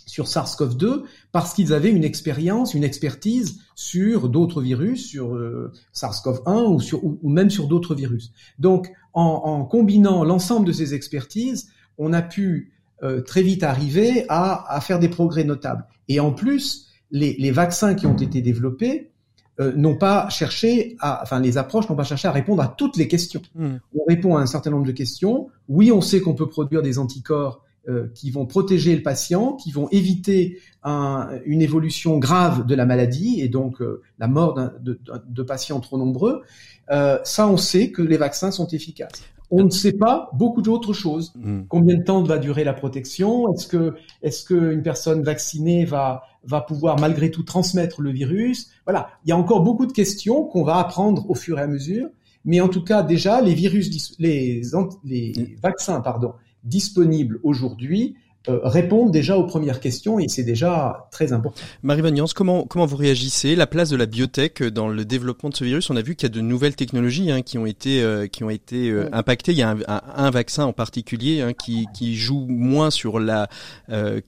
[0.05, 6.73] sur SARS-CoV-2, parce qu'ils avaient une expérience, une expertise sur d'autres virus, sur euh, SARS-CoV-1
[6.73, 8.31] ou, sur, ou, ou, même sur d'autres virus.
[8.57, 14.25] Donc, en, en combinant l'ensemble de ces expertises, on a pu euh, très vite arriver
[14.29, 15.85] à, à, faire des progrès notables.
[16.07, 19.11] Et en plus, les, les vaccins qui ont été développés
[19.59, 22.97] euh, n'ont pas cherché à, enfin les approches n'ont pas cherché à répondre à toutes
[22.97, 23.41] les questions.
[23.55, 23.75] Mmh.
[23.95, 25.49] On répond à un certain nombre de questions.
[25.67, 29.71] Oui, on sait qu'on peut produire des anticorps euh, qui vont protéger le patient, qui
[29.71, 34.69] vont éviter un, une évolution grave de la maladie et donc euh, la mort de,
[34.81, 36.43] de, de, patients trop nombreux.
[36.91, 39.23] Euh, ça, on sait que les vaccins sont efficaces.
[39.51, 41.33] On ne sait pas beaucoup d'autres choses.
[41.35, 41.61] Mmh.
[41.69, 43.51] Combien de temps va durer la protection?
[43.53, 48.69] Est-ce que est-ce qu'une personne vaccinée va va pouvoir malgré tout transmettre le virus?
[48.85, 51.67] Voilà, il y a encore beaucoup de questions qu'on va apprendre au fur et à
[51.67, 52.07] mesure.
[52.45, 54.61] Mais en tout cas, déjà, les virus, les,
[55.03, 56.33] les vaccins, pardon,
[56.63, 58.15] disponibles aujourd'hui
[58.47, 61.61] euh, répondent déjà aux premières questions et c'est déjà très important.
[61.83, 63.53] Marie Van comment, comment vous réagissez?
[63.53, 66.29] La place de la biotech dans le développement de ce virus On a vu qu'il
[66.29, 69.51] y a de nouvelles technologies hein, qui ont été, euh, qui ont été euh, impactées.
[69.51, 73.49] Il y a un, un, vaccin en particulier hein, qui, qui joue moins sur la,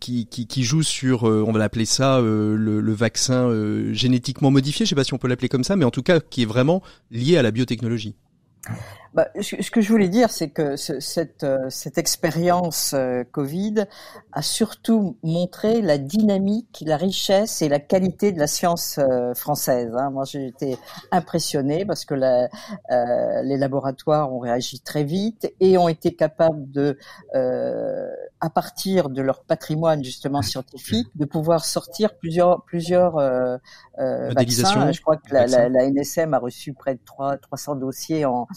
[0.01, 3.49] qui, qui, qui, joue sur, on va l'appeler ça, le, le, vaccin
[3.93, 4.85] génétiquement modifié.
[4.85, 6.45] Je sais pas si on peut l'appeler comme ça, mais en tout cas qui est
[6.45, 8.15] vraiment lié à la biotechnologie.
[9.13, 13.85] Bah, ce, que je voulais dire, c'est que cette, euh, cette expérience euh, Covid
[14.31, 19.91] a surtout montré la dynamique, la richesse et la qualité de la science euh, française.
[19.97, 20.11] Hein.
[20.11, 20.77] Moi, j'ai été
[21.11, 22.47] impressionné parce que la,
[23.43, 26.97] les laboratoires ont réagi très vite et ont été capables de,
[27.33, 33.15] à partir de leur patrimoine justement scientifique, de pouvoir sortir plusieurs plusieurs
[33.97, 34.91] vaccins.
[34.91, 38.47] Je crois que la, la, la, NSM a reçu près de 3, 300 dossiers en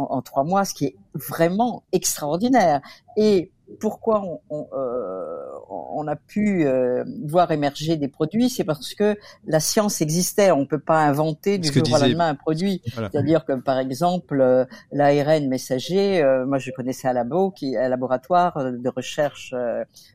[0.23, 2.81] trois mois, ce qui est vraiment extraordinaire.
[3.17, 8.93] Et pourquoi on, on, euh, on a pu euh, voir émerger des produits, c'est parce
[8.93, 10.51] que la science existait.
[10.51, 12.81] On peut pas inventer du jour au lendemain un produit.
[12.85, 17.89] C'est-à-dire que par exemple euh, l'ARN messager, euh, moi je connaissais un labo, qui un
[17.89, 19.53] laboratoire de recherche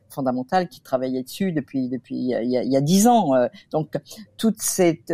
[0.09, 3.31] fondamentale qui travaillait dessus depuis depuis il y a dix ans.
[3.71, 3.93] Donc
[4.37, 5.13] toute cette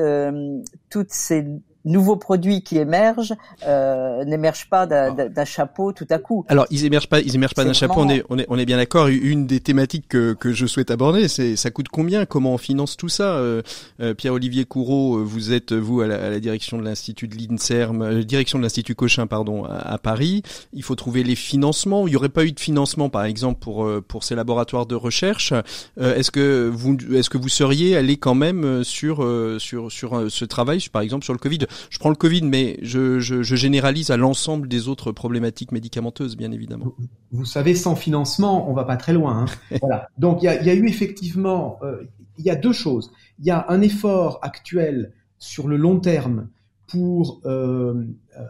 [0.89, 1.45] toutes ces
[1.85, 3.33] nouveaux produits qui émergent
[3.67, 6.45] euh, n'émergent pas d'un chapeau tout à coup.
[6.47, 7.95] Alors ils émergent pas, ils émergent pas d'un chapeau.
[7.97, 9.07] On est, on est, on est bien d'accord.
[9.07, 12.25] Une des thématiques que, que je souhaite aborder, c'est ça coûte combien?
[12.25, 13.35] Comment on finance tout ça?
[13.35, 13.61] Euh,
[13.99, 17.35] euh Pierre-Olivier Courreau, euh, vous êtes vous à la, à la direction de l'institut de
[17.35, 20.43] l'Inserm, euh, direction de l'institut Cochin, pardon, à, à, Paris.
[20.73, 22.07] Il faut trouver les financements.
[22.07, 25.53] Il y aurait pas eu de financement, par exemple, pour pour ces laboratoires de recherche.
[25.99, 29.27] est-ce que vous, est-ce que vous seriez allé quand même sur
[29.59, 31.59] sur sur ce travail, par exemple sur le Covid?
[31.89, 36.93] Je prends le Covid, mais je, généralise à l'ensemble des autres problématiques médicamenteuses, bien évidemment.
[37.31, 39.45] Vous savez, sans financement, on va pas très loin.
[39.45, 39.77] Hein.
[39.81, 40.07] voilà.
[40.17, 42.03] Donc il y a, eu effectivement, euh,
[42.37, 43.11] il y a deux choses.
[43.39, 46.49] Il y a un effort actuel sur le long terme
[46.87, 48.05] pour euh,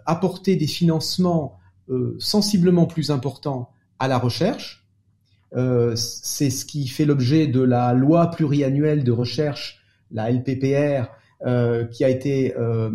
[0.05, 1.57] apporter des financements
[1.89, 4.85] euh, sensiblement plus importants à la recherche.
[5.95, 11.03] c'est ce qui fait l'objet de la loi pluriannuelle de recherche, la LPPR, euh,
[11.91, 12.89] qui a été euh,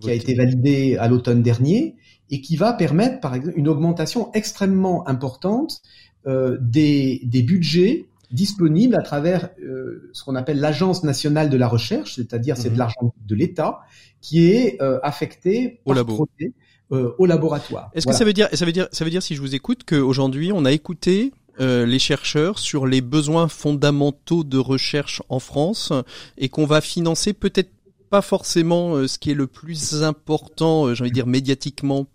[0.00, 1.96] qui a été validé à l'automne dernier
[2.30, 5.82] et qui va permettre par exemple une augmentation extrêmement importante
[6.26, 11.68] euh, des, des budgets disponibles à travers euh, ce qu'on appelle l'agence nationale de la
[11.68, 12.78] recherche, c'est-à-dire c'est de mhm.
[12.78, 13.80] l'argent de l'État
[14.20, 16.26] qui est euh, affecté au labo.
[16.90, 17.90] au laboratoire.
[17.94, 19.84] Est-ce que ça veut dire ça veut dire ça veut dire si je vous écoute
[19.86, 25.90] qu'aujourd'hui on a écouté euh, les chercheurs sur les besoins fondamentaux de recherche en France
[26.36, 27.70] et qu'on va financer peut-être
[28.08, 32.06] pas forcément euh, ce qui est le plus important, euh, j'ai envie de dire médiatiquement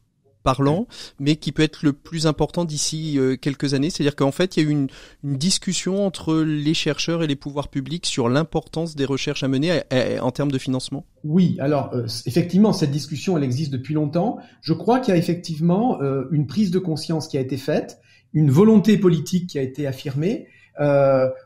[0.43, 0.87] parlant,
[1.19, 3.91] mais qui peut être le plus important d'ici euh, quelques années.
[3.91, 4.87] C'est-à-dire qu'en fait, il y a eu une,
[5.23, 9.81] une, discussion entre les chercheurs et les pouvoirs publics sur l'importance des recherches à mener
[10.19, 11.05] en termes de financement.
[11.23, 11.93] Oui, alors
[12.25, 14.39] effectivement, cette discussion, elle existe depuis longtemps.
[14.61, 15.99] Je crois qu'il y a effectivement
[16.31, 17.99] une prise de conscience qui a été faite,
[18.33, 20.47] une volonté politique qui a été affirmée.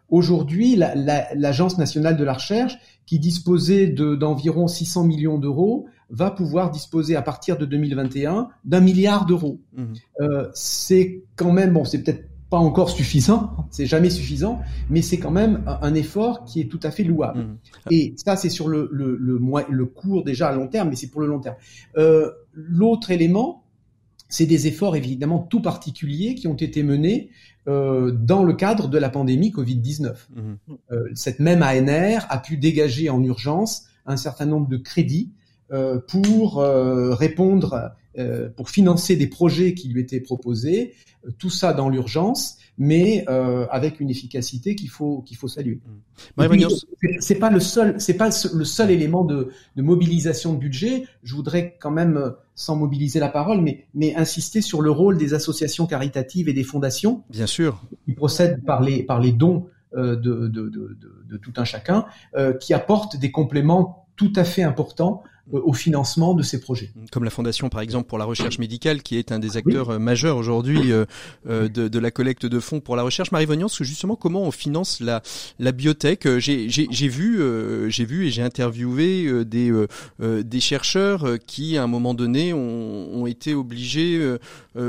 [0.09, 6.71] Aujourd'hui, l'Agence la, nationale de la recherche qui disposait d'environ 600 millions d'euros, va pouvoir
[6.71, 9.59] disposer à partir de 2021 d'un milliard d'euros.
[9.75, 9.83] Mmh.
[10.21, 15.17] Euh, c'est quand même, bon, c'est peut-être pas encore suffisant, c'est jamais suffisant, mais c'est
[15.17, 17.39] quand même un, effort qui est tout à fait louable.
[17.39, 17.57] Mmh.
[17.89, 21.09] Et ça, c'est sur le, le, le, le, court déjà à long terme, mais c'est
[21.09, 21.55] pour le long terme.
[21.97, 23.64] Euh, L'autre élément,
[24.29, 27.29] c'est des efforts évidemment tout particuliers qui ont été menés
[27.67, 30.13] euh, dans le cadre de la pandémie Covid-19.
[30.35, 30.57] Mhm.
[30.91, 35.31] Euh, cette même ANR a pu dégager en urgence un certain nombre de crédits
[35.71, 37.91] euh, pour répondre,
[38.55, 40.93] pour financer des projets qui lui étaient proposés,
[41.37, 45.79] tout ça dans l'urgence mais euh, avec une efficacité qu'il faut qu'il faut saluer.
[46.37, 46.49] Mmh.
[47.19, 51.05] C'est pas le seul c'est pas le seul élément de, de, mobilisation de budget.
[51.23, 55.17] Je voudrais quand même, euh, sans mobiliser la parole, mais mais insister sur le rôle
[55.17, 57.23] des associations caritatives et des fondations.
[57.29, 57.81] Bien sûr.
[58.05, 60.97] Qui procèdent par les par les dons euh, de, de, de,
[61.29, 65.73] de, tout un chacun, euh, qui apportent des compléments tout à fait importants euh, au
[65.73, 66.91] financement de ces projets.
[67.11, 69.99] Comme la Fondation, par exemple, pour la recherche médicale, qui est un des acteurs euh,
[69.99, 71.05] majeurs aujourd'hui euh,
[71.45, 73.31] de, de, la collecte de fonds pour la recherche.
[73.31, 75.21] Marie Vognance, justement, comment on finance la,
[75.59, 76.27] la biotech?
[76.39, 76.67] J'ai
[77.07, 77.39] vu,
[77.89, 79.71] j'ai vu et j'ai interviewé des,
[80.19, 84.35] des chercheurs qui, à un moment donné, ont, ont été obligés,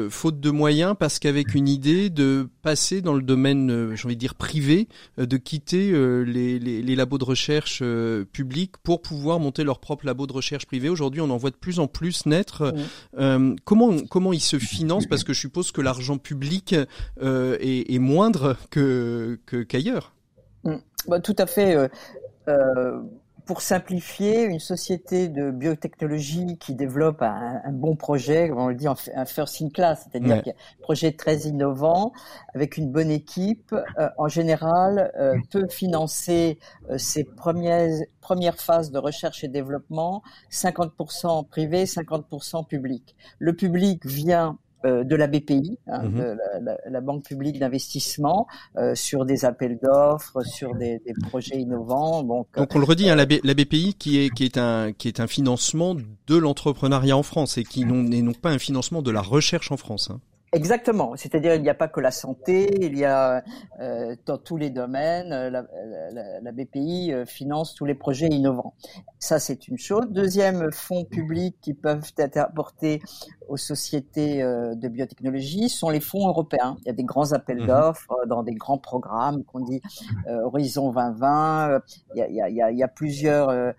[0.08, 4.20] faute de moyens, parce qu'avec une idée de passer dans le domaine, j'ai envie de
[4.20, 4.88] dire, privé,
[5.18, 5.92] de quitter
[6.24, 7.82] les, les, les labos de recherche
[8.32, 10.88] publics pour pouvoir monter leur propre labo de recherche recherche privée.
[10.88, 12.72] Aujourd'hui, on en voit de plus en plus naître.
[13.18, 16.74] Euh, comment comment ils se financent Parce que je suppose que l'argent public
[17.20, 20.12] euh, est, est, moindre que qu'ailleurs.
[21.08, 21.88] Bah, tout à fait.
[22.48, 23.00] Euh
[23.46, 28.88] pour simplifier, une société de biotechnologie qui développe un, un bon projet, on le dit
[28.88, 32.12] un first in class, c'est-à-dire un projet très innovant,
[32.54, 36.58] avec une bonne équipe, euh, en général, euh, peut financer
[36.90, 43.14] euh, ses premières, premières phases de recherche et développement 50% privé, 50% public.
[43.38, 46.18] Le public vient de la BPI, hein, mhm.
[46.18, 52.22] de la, Banque publique d'investissement, euh, sur des appels d'offres, sur des, des, projets innovants.
[52.22, 55.08] Donc, donc on le redit, hein, la, la, BPI qui est qui est un qui
[55.08, 59.10] est un financement de l'entrepreneuriat en France et qui n'est non pas un financement de
[59.10, 60.10] la recherche en France.
[60.10, 60.20] Hein.
[60.56, 61.16] Exactement.
[61.16, 63.44] C'est-à-dire, il n'y a pas que la santé, il y a
[63.80, 68.74] euh, dans tous les domaines, la, la, la, BPI euh, finance tous les projets innovants.
[69.18, 70.06] Ça, c'est une chose.
[70.08, 73.02] Deuxième fonds publics qui peuvent être apportés
[73.48, 76.76] aux sociétés euh, de biotechnologie sont les fonds européens.
[76.80, 77.66] Il y a des grands appels mhm.
[77.66, 79.80] d'offres euh, dans des grands programmes qu'on dit
[80.26, 81.80] euh, Horizon 2020.
[82.14, 83.74] Il y a, il y a, il y a plusieurs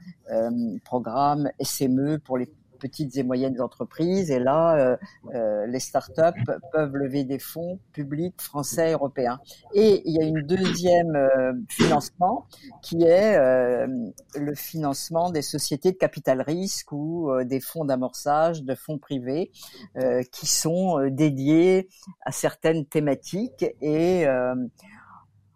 [0.84, 4.32] programmes SME pour les petites et moyennes entreprises.
[4.32, 4.98] Et là, euh,
[5.34, 9.40] euh, les startups peuvent lever des fonds publics français, européens.
[9.74, 12.48] Et il y a une deuxième euh, financement
[12.82, 18.98] qui est le financement des sociétés de capital risque ou des fonds d'amorçage, de fonds
[18.98, 19.52] privés
[20.32, 21.90] qui sont dédiés
[22.26, 24.26] à certaines thématiques et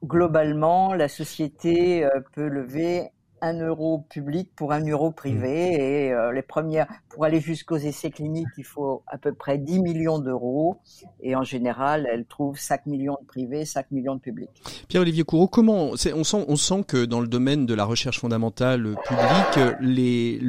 [0.03, 5.71] globalement, la société peut lever un euro public pour un euro privé.
[5.71, 5.81] Mmh.
[5.81, 9.79] Et euh, les premières, pour aller jusqu'aux essais cliniques, il faut à peu près 10
[9.79, 10.77] millions d'euros.
[11.21, 14.49] Et en général, elle trouve 5 millions de privés, 5 millions de publics.
[14.87, 18.95] Pierre-Olivier Courreau, comment on sent, on sent que dans le domaine de la recherche fondamentale
[19.07, 20.39] publique, les,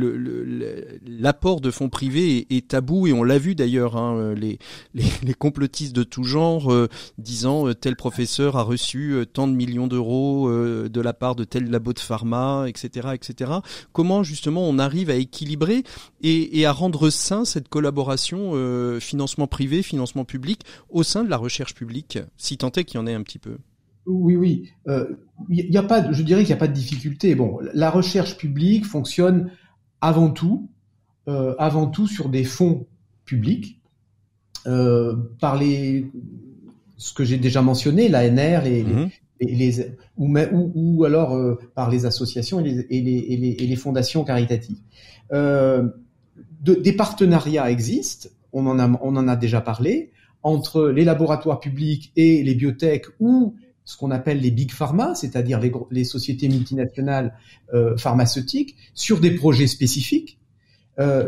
[1.07, 4.59] l'apport de fonds privés est, tabou et on l'a vu d'ailleurs, hein, les,
[4.95, 9.53] les, les, complotistes de tout genre euh, disant euh, tel professeur a reçu tant de
[9.53, 13.53] millions d'euros de la part de tel labo de pharma, etc etc.,
[13.93, 15.85] Comment justement on arrive à équilibrer
[16.23, 21.37] et, à rendre sain cette collaboration euh, financement privé, financement public au sein de la
[21.37, 23.59] recherche publique, si tant est qu'il y en ait un petit peu?
[24.07, 24.71] Oui, oui.
[24.87, 25.05] Il euh,
[25.49, 27.35] y a pas, je dirais qu'il n'y a pas de difficulté.
[27.35, 29.51] Bon, la recherche publique fonctionne
[30.01, 30.69] avant tout,
[31.29, 32.87] euh, avant tout sur des fonds
[33.25, 33.79] publics,
[34.65, 36.07] par les,
[36.97, 39.09] ce que j'ai déjà mentionné, l'ANR, les, les,
[40.17, 44.79] ou, alors euh, par les associations et les, fondations caritatives.
[45.33, 45.89] Euh,
[46.63, 52.55] de, des partenariats existent, on en, a, déjà parlé, entre les laboratoires publics et les
[52.55, 57.35] biotech ou ce qu'on appelle les big pharma, c'est-à-dire les, sociétés multinationales
[57.75, 60.39] euh, pharmaceutiques, sur des projets spécifiques.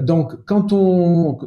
[0.02, 1.38] Donc, quand on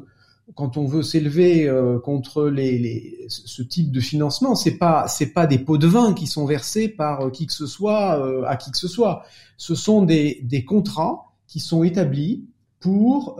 [0.55, 5.45] quand on veut s'élever euh, contre les, ce type de financement, c'est pas c'est pas
[5.45, 8.55] des pots de vin qui sont versés par euh, qui que ce soit euh, à
[8.55, 9.23] qui que ce soit.
[9.57, 12.45] Ce sont des contrats qui sont établis
[12.79, 13.37] pour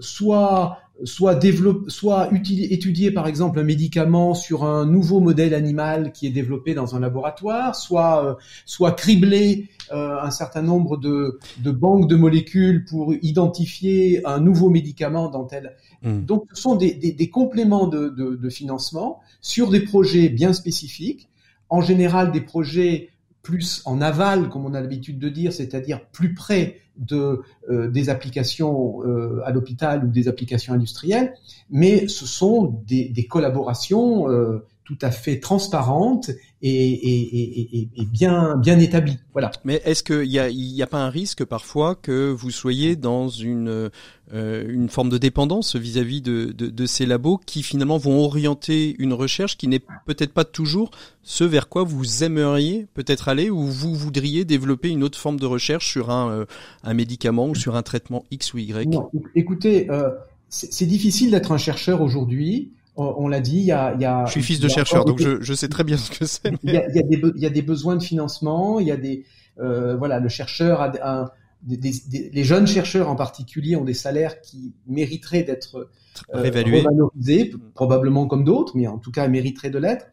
[0.00, 6.26] soit soit développer, soit étudier par exemple un médicament sur un nouveau modèle animal qui
[6.26, 8.34] est développé dans un laboratoire, soit euh,
[8.66, 14.70] soit cribler euh, un certain nombre de, de banques de molécules pour identifier un nouveau
[14.70, 15.76] médicament dans tel.
[16.02, 16.24] Hmm.
[16.24, 20.52] Donc, ce sont des, des, des compléments de, de, de financement sur des projets bien
[20.52, 21.28] spécifiques,
[21.68, 23.08] en général des projets
[23.42, 28.08] plus en aval, comme on a l'habitude de dire, c'est-à-dire plus près de euh, des
[28.08, 31.34] applications euh, à l'hôpital ou des applications industrielles,
[31.70, 38.56] mais ce sont des, collaborations euh, tout à fait transparentes et, et, et, et, bien
[38.56, 39.18] bien établies.
[39.32, 39.50] Voilà.
[39.64, 43.28] Mais est-ce qu'il y a, y a pas un risque parfois que vous soyez dans
[43.28, 43.90] une
[44.34, 49.12] une forme de dépendance vis-à-vis de, de, de, ces labos qui finalement vont orienter une
[49.12, 50.90] recherche qui n'est peut-être pas toujours
[51.22, 55.44] ce vers quoi vous aimeriez peut-être aller ou vous voudriez développer une autre forme de
[55.44, 56.46] recherche sur un,
[56.82, 58.88] un médicament ou sur un traitement X ou Y?
[58.88, 60.10] Non, Écoutez, euh,
[60.48, 62.72] c'est difficile d'être un chercheur aujourd'hui.
[62.94, 64.26] On, l'a dit, il y a, il y a.
[64.26, 66.52] Je suis fils de chercheur, donc je, je, sais très bien ce que c'est.
[66.62, 68.80] Il, y a, y a des, il y a des besoins de financement.
[68.80, 69.24] Il y a des,
[69.60, 74.40] euh, voilà, le chercheur a des, des, les jeunes chercheurs en particulier ont des salaires
[74.40, 75.88] qui mériteraient d'être
[76.34, 80.06] euh, revalorisés, probablement comme d'autres, mais en tout cas mériteraient de l'être.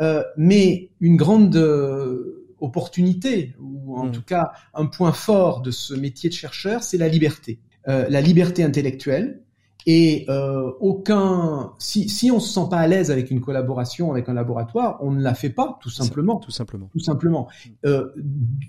[0.00, 4.12] Euh, mais une grande euh, opportunité, ou en hmm.
[4.12, 7.60] tout cas un point fort de ce métier de chercheur, c'est la liberté.
[7.88, 9.42] Euh, la liberté intellectuelle
[9.86, 14.28] et euh, aucun, si, si on se sent pas à l'aise avec une collaboration avec
[14.28, 16.36] un laboratoire, on ne la fait pas, tout simplement.
[16.36, 16.88] Tout simplement.
[16.92, 17.48] Tout simplement.
[17.86, 18.08] Euh,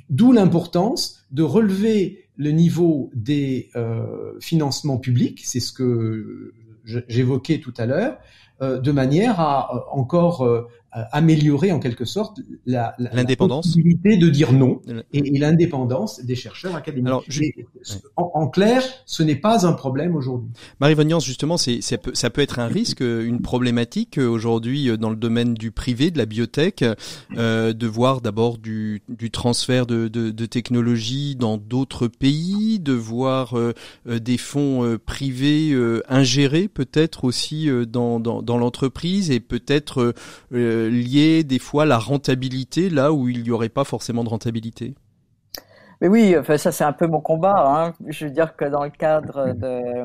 [0.10, 6.54] D'où l'importance de relever le niveau des euh, financements publics, c'est ce que
[6.86, 8.18] j'évoquais tout à l'heure,
[8.62, 13.70] euh, de manière à euh, encore euh, améliorer en quelque sorte la, la, l'indépendance, la
[13.70, 14.82] possibilité de dire non
[15.14, 17.08] et, et l'indépendance des chercheurs académiques.
[17.08, 17.44] Alors, je,
[18.18, 20.50] en, en, clair, ce n'est pas un problème aujourd'hui.
[20.80, 25.10] Marie Vognance, justement, c'est, ça, peut, ça peut être un risque, une problématique aujourd'hui dans
[25.10, 26.84] le domaine du privé, de la biotech,
[27.38, 32.94] euh, de voir d'abord du, du transfert de, de, de technologies dans d'autres pays, de
[32.94, 33.74] voir euh,
[34.06, 35.74] des fonds euh, privés
[36.10, 40.14] ingérés peut-être aussi dans, dans, dans l'entreprise et peut-être
[40.90, 44.96] lier des fois la rentabilité là où il n'y aurait pas forcément de rentabilité?
[46.02, 47.64] Mais oui, enfin ça c'est un peu mon combat.
[47.68, 47.94] Hein.
[48.08, 50.04] Je veux dire que dans le cadre de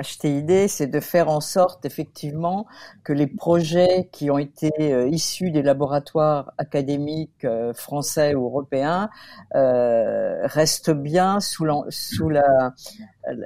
[0.00, 2.64] HTID, euh, c'est de faire en sorte effectivement
[3.02, 9.10] que les projets qui ont été euh, issus des laboratoires académiques euh, français ou européens
[9.56, 12.74] euh, restent bien sous la, sous la,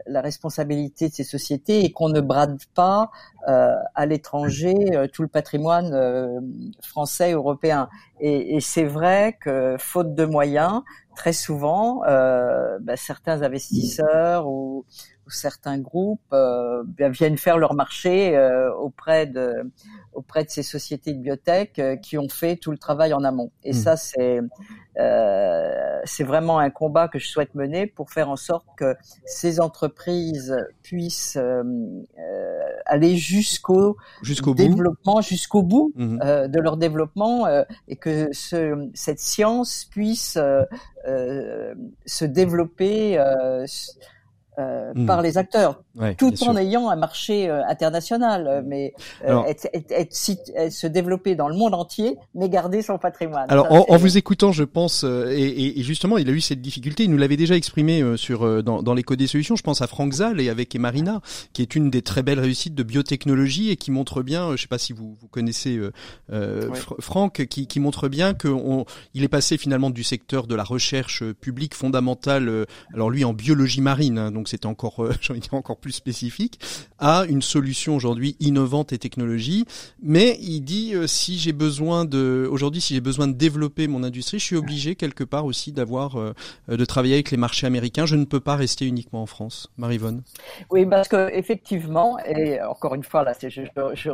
[0.07, 3.11] la responsabilité de ces sociétés et qu'on ne brade pas
[3.49, 4.75] euh, à l'étranger
[5.12, 6.41] tout le patrimoine euh,
[6.81, 7.89] français européen.
[8.20, 10.83] Et, et c'est vrai que faute de moyens,
[11.14, 14.85] très souvent, euh, ben, certains investisseurs ou
[15.29, 19.70] certains groupes euh, viennent faire leur marché euh, auprès de
[20.14, 23.51] auprès de ces sociétés de biotech euh, qui ont fait tout le travail en amont.
[23.62, 23.75] Et mmh.
[23.75, 24.41] ça, c'est
[24.99, 28.95] euh, c'est vraiment un combat que je souhaite mener pour faire en sorte que
[29.25, 31.62] ces entreprises puissent euh,
[32.87, 36.49] aller jusqu'au jusqu'au développement, jusqu'au bout mmh.
[36.49, 37.47] de leur développement
[37.89, 40.39] et que ce, cette science puisse
[41.05, 43.18] se développer
[44.59, 46.59] euh, par les acteurs, ouais, tout en sûr.
[46.59, 51.49] ayant un marché euh, international, euh, mais euh, alors, être, être, être, se développer dans
[51.49, 53.47] le monde entier, mais garder son patrimoine.
[53.49, 56.40] Alors, Ça, en, en, vous écoutant, je pense, euh, et, et, justement, il a eu
[56.40, 57.05] cette difficulté.
[57.05, 59.57] Il nous l'avait déjà exprimé sur dans, dans l'écho des solutions.
[59.57, 61.20] Je pense à Franck Zal et avec Emarina,
[61.53, 64.53] qui est une des très belles réussites de biotechnologie et qui montre bien.
[64.57, 65.80] Je sais pas si vous, vous connaissez
[66.30, 66.68] ouais.
[67.01, 71.74] Franck, qui, qui montre bien qu'il est passé finalement du secteur de la recherche publique
[71.74, 72.66] fondamentale.
[72.92, 76.59] alors lui en biologie marine, hein, donc c'était encore, euh, dire encore plus spécifique,
[76.99, 79.66] à une solution aujourd'hui innovante et technologie.
[80.03, 84.03] Mais il dit euh, si j'ai besoin de, aujourd'hui, si j'ai besoin de développer mon
[84.03, 86.32] industrie, je suis obligé quelque part aussi d'avoir, euh,
[86.68, 88.07] de travailler avec les marchés américains.
[88.07, 89.70] Je ne peux pas rester uniquement en France.
[89.76, 90.22] Marie-Vonne.
[90.70, 93.61] Oui, parce que effectivement, et encore une fois là, je,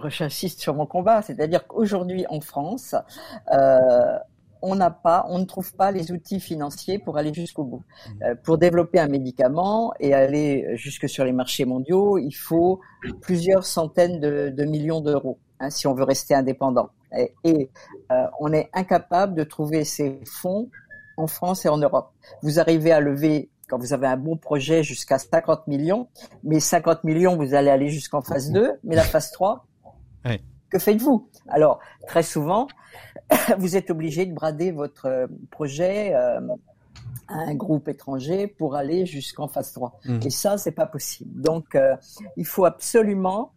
[0.08, 2.96] j'insiste sur mon combat, c'est-à-dire qu'aujourd'hui en France,
[3.52, 4.18] euh,
[4.62, 7.82] on n'a pas, on ne trouve pas les outils financiers pour aller jusqu'au bout.
[7.82, 8.22] Mmh.
[8.22, 12.80] Euh, pour développer un médicament et aller jusque sur les marchés mondiaux, il faut
[13.20, 16.90] plusieurs centaines de, de millions d'euros hein, si on veut rester indépendant.
[17.16, 17.70] Et, et
[18.12, 20.68] euh, on est incapable de trouver ces fonds
[21.16, 22.12] en France et en Europe.
[22.42, 26.08] Vous arrivez à lever quand vous avez un bon projet jusqu'à 50 millions,
[26.42, 29.64] mais 50 millions, vous allez aller jusqu'en phase 2, mais la phase 3,
[30.24, 30.42] ouais.
[30.70, 31.28] que faites-vous?
[31.48, 32.66] Alors, très souvent,
[33.58, 36.40] vous êtes obligé de brader votre euh, projet euh,
[37.28, 40.00] à un groupe étranger pour aller jusqu'en phase 3.
[40.04, 40.18] Mmh.
[40.24, 41.40] Et ça, c'est pas possible.
[41.40, 41.96] Donc, euh,
[42.36, 43.52] il faut absolument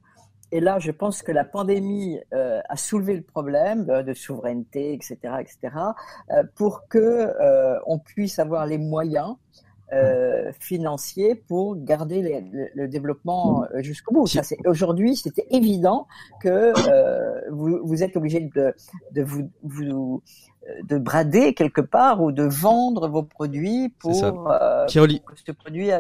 [0.56, 5.18] et là, je pense que la pandémie euh, a soulevé le problème de, souveraineté, etc.,
[5.40, 5.76] etc.,
[6.54, 7.34] pour que
[7.88, 9.36] on puisse avoir les moyens
[9.92, 14.28] euh, financiers pour garder les, le, le, développement euh, jusqu'au bout.
[14.28, 16.08] Ça, c'est, aujourd'hui, c'était évident
[16.42, 18.74] que euh, vous, vous, êtes obligé de,
[19.12, 20.24] de vous, vous,
[20.84, 25.92] de brader quelque part ou de vendre vos produits pour, euh, pour que ce produit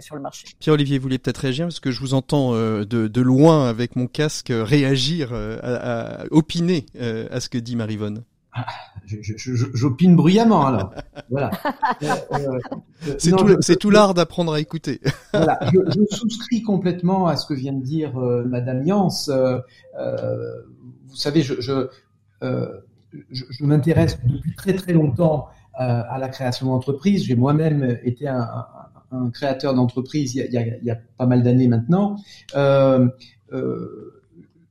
[0.00, 0.46] sur le marché.
[0.58, 3.96] Pierre-Olivier, vous voulez peut-être réagir parce que je vous entends euh, de, de, loin avec
[3.96, 8.24] mon casque réagir, euh, à, à, opiner euh, à ce que dit Marivonne.
[8.52, 8.66] Ah,
[9.06, 10.94] J'opine bruyamment alors.
[11.30, 11.50] Voilà.
[13.18, 15.00] c'est tout, je, tout l'art d'apprendre à écouter.
[15.32, 15.58] voilà.
[15.72, 19.28] Je, je, souscris complètement à ce que vient de dire euh, Madame Yance.
[19.28, 19.60] Euh,
[21.08, 21.88] vous savez, je, je,
[22.42, 27.24] je m'intéresse depuis très très longtemps à la création d'entreprises.
[27.24, 28.66] J'ai moi-même été un, un,
[29.12, 32.16] un créateur d'entreprise il, il, il, y a pas mal d'années maintenant.
[32.56, 33.08] Euh,
[33.52, 34.22] euh,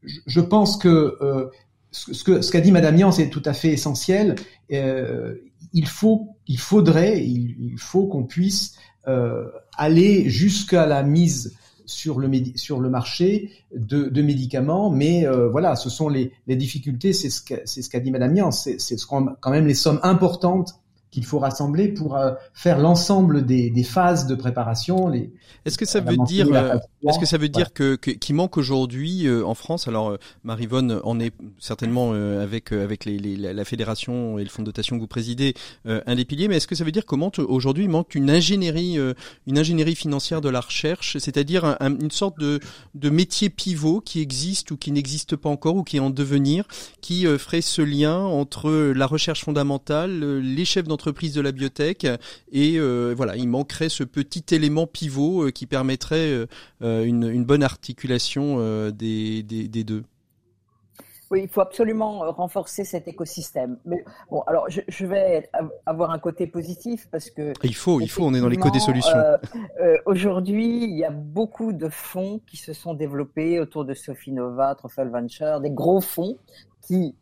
[0.04, 1.50] je pense que euh,
[1.92, 4.36] ce que ce qu'a dit Madame Yance est tout à fait essentiel.
[4.72, 5.36] Euh,
[5.74, 8.76] il faut, il faudrait, il, il faut qu'on puisse
[9.08, 15.50] euh, aller jusqu'à la mise sur le sur le marché de, de médicaments, mais euh,
[15.50, 17.14] voilà, ce sont les, les difficultés.
[17.14, 18.70] C'est ce qu'a c'est ce qu'a dit Madame Yance.
[18.78, 20.82] C'est quand même les sommes importantes
[21.12, 25.12] qu'il faut rassembler pour euh, faire l'ensemble des, des, phases de préparation.
[25.66, 26.78] Est-ce que ça veut dire, euh,
[27.08, 29.88] Est-ce que ça veut dire que, que qu'il manque aujourd'hui euh, en France?
[29.88, 34.50] Alors euh, Marivonne en est certainement euh, avec avec les, les, la fédération et le
[34.50, 36.48] fonds de dotation que vous présidez un des piliers.
[36.48, 38.98] Mais est-ce que ça veut dire comment aujourd'hui il manque une ingénierie
[39.48, 42.60] une ingénierie financière de la recherche, c'est-à-dire une sorte de
[42.94, 46.66] de métier pivot qui existe ou qui n'existe pas encore ou qui est en devenir,
[47.02, 52.06] qui ferait ce lien entre la recherche fondamentale, les chefs d'entreprise de la biotech
[52.52, 56.46] et voilà, il manquerait ce petit élément pivot qui permettrait
[56.82, 60.04] euh, une, bonne articulation euh, des, des, deux.
[61.30, 63.78] Oui, il faut absolument renforcer cet écosystème.
[63.86, 65.50] Mais bon, alors je, vais
[65.86, 68.80] avoir un côté positif parce que il faut, il faut, on est dans l'éco des
[68.80, 69.18] solutions.
[69.80, 74.34] Euh, aujourd'hui, il y a beaucoup de fonds qui se sont développés autour de Sophie
[74.34, 76.38] Nova, Truffle Venture, des gros fonds
[76.82, 77.16] qui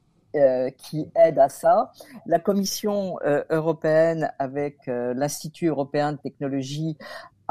[0.78, 1.92] qui aident à ça.
[2.28, 3.18] La Commission
[3.50, 6.98] européenne avec l'Institut européen de technologie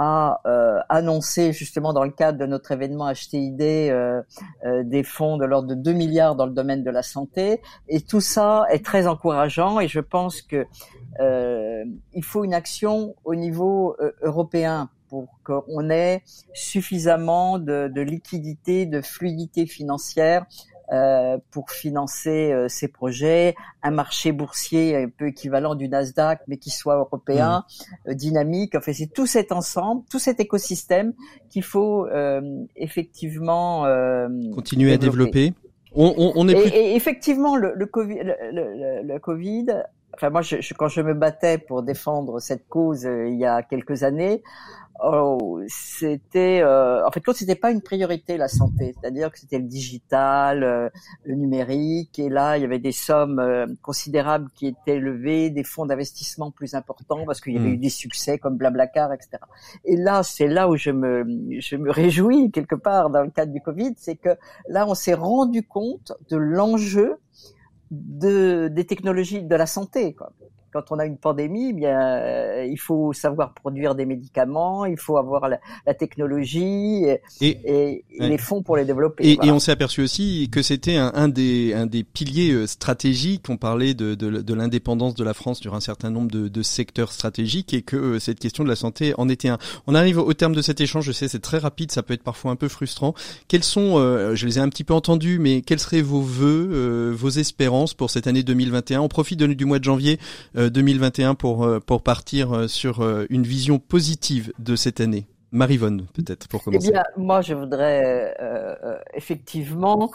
[0.01, 4.23] a euh, annoncé justement dans le cadre de notre événement HTID euh,
[4.65, 7.61] euh, des fonds de l'ordre de 2 milliards dans le domaine de la santé.
[7.89, 10.67] Et tout ça est très encourageant et je pense que
[11.19, 11.85] euh,
[12.15, 16.23] il faut une action au niveau européen pour qu'on ait
[16.55, 20.47] suffisamment de, de liquidité, de fluidité financière
[20.93, 26.57] euh, pour financer euh, ces projets, un marché boursier un peu équivalent du Nasdaq, mais
[26.57, 27.65] qui soit européen,
[28.07, 28.11] mmh.
[28.11, 28.75] euh, dynamique.
[28.75, 31.13] Enfin, c'est tout cet ensemble, tout cet écosystème
[31.51, 32.07] qu'il faut
[32.77, 33.85] effectivement
[34.55, 35.53] continuer à développer.
[35.95, 36.71] On, on, on est plus...
[36.71, 38.21] et, effectivement, le, le Covid,
[38.53, 39.67] le, le, Covid
[40.15, 44.03] enfin moi, je, quand je me battais pour défendre cette cause il y a quelques
[44.03, 44.43] années,
[45.01, 49.59] Oh, c'était euh, en fait quand c'était pas une priorité la santé, c'est-à-dire que c'était
[49.59, 50.89] le digital, euh,
[51.23, 55.63] le numérique, et là il y avait des sommes euh, considérables qui étaient levées, des
[55.63, 57.75] fonds d'investissement plus importants parce qu'il y avait hmm.
[57.75, 59.39] eu des succès comme Blablacar, etc.
[59.85, 61.25] Et là c'est là où je me
[61.61, 64.31] je me réjouis quelque part dans le cadre du Covid, c'est que
[64.69, 67.19] là on s'est rendu compte de l'enjeu
[67.93, 70.33] de des technologies de la santé quoi
[70.73, 74.99] quand on a une pandémie, eh bien, euh, il faut savoir produire des médicaments, il
[74.99, 77.07] faut avoir la, technologie
[77.41, 79.39] et, les fonds pour les développer.
[79.43, 83.47] Et, on s'est aperçu aussi que c'était un, des, un des piliers euh, stratégiques.
[83.49, 87.73] On parlait de, de, l'indépendance de la France sur un certain nombre de, secteurs stratégiques
[87.73, 89.59] et que euh, cette question de la santé en était un.
[89.87, 91.07] On arrive au terme de cet échange.
[91.07, 93.15] Je sais, c'est très rapide, ça peut être parfois un peu frustrant.
[93.49, 93.97] Quels sont,
[94.35, 98.11] je les ai un petit peu entendus, mais quels seraient vos vœux, vos espérances pour
[98.11, 100.19] cette année 2021 On profite du mois de janvier
[100.67, 106.07] 2021 pour, euh, pour partir euh, sur euh, une vision positive de cette année Marivonne,
[106.13, 106.89] peut-être, pour commencer.
[106.89, 108.37] Eh bien, moi, je voudrais
[109.15, 110.11] effectivement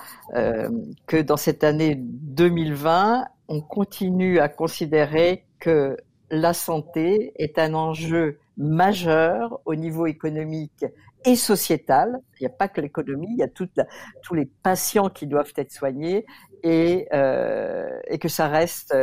[1.08, 5.98] que dans cette année 2020, on continue à considérer que
[6.30, 10.86] la santé est un enjeu majeur au niveau économique
[11.26, 12.20] et sociétal.
[12.39, 13.80] Il n'y a pas que l'économie, il y a toute
[14.22, 16.28] tous les patients qui doivent être soignés
[16.62, 18.94] et, et que ça reste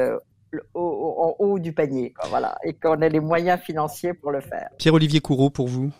[0.75, 4.69] en haut du panier, voilà, et qu'on ait les moyens financiers pour le faire.
[4.79, 5.91] Pierre-Olivier Courreau, pour vous?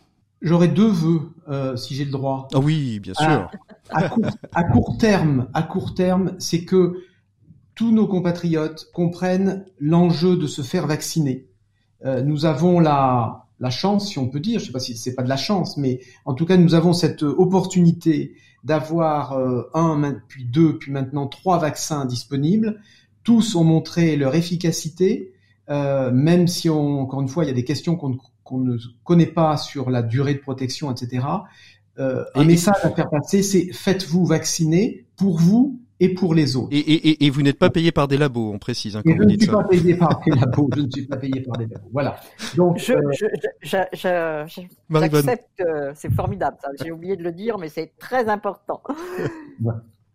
[0.43, 2.49] J'aurais deux vœux, euh, si j'ai le droit.
[2.55, 3.51] Ah oui, bien sûr.
[3.93, 7.03] À, court, terme, à court terme, c'est que
[7.75, 11.49] tous nos compatriotes comprennent l'enjeu de se faire vacciner.
[12.05, 15.17] Euh, nous avons la, la chance, si on peut dire, je sais pas si c'est
[15.17, 20.21] pas de la chance, mais en tout cas, nous avons cette opportunité d'avoir euh, un,
[20.29, 22.81] puis deux, puis maintenant trois vaccins disponibles
[23.23, 25.33] tous ont montré leur efficacité,
[25.69, 28.11] euh, même si on, encore une fois, il y a des questions qu'on
[28.59, 31.27] ne connaît pas sur la durée de protection, etc.
[31.99, 36.69] Euh, un message à faire passer, c'est faites-vous vacciner pour vous et pour les autres.
[36.71, 38.97] Et, et, et vous n'êtes pas payé par des labos, on précise.
[38.97, 40.71] Hein, je ne suis pas payé par des labos.
[40.75, 41.89] Je ne suis pas payé par des labos.
[41.93, 42.19] Voilà.
[42.57, 44.47] Donc, je, euh,
[44.91, 45.63] j'accepte.
[45.95, 46.57] c'est formidable.
[46.83, 48.83] J'ai oublié de le dire, mais c'est très important.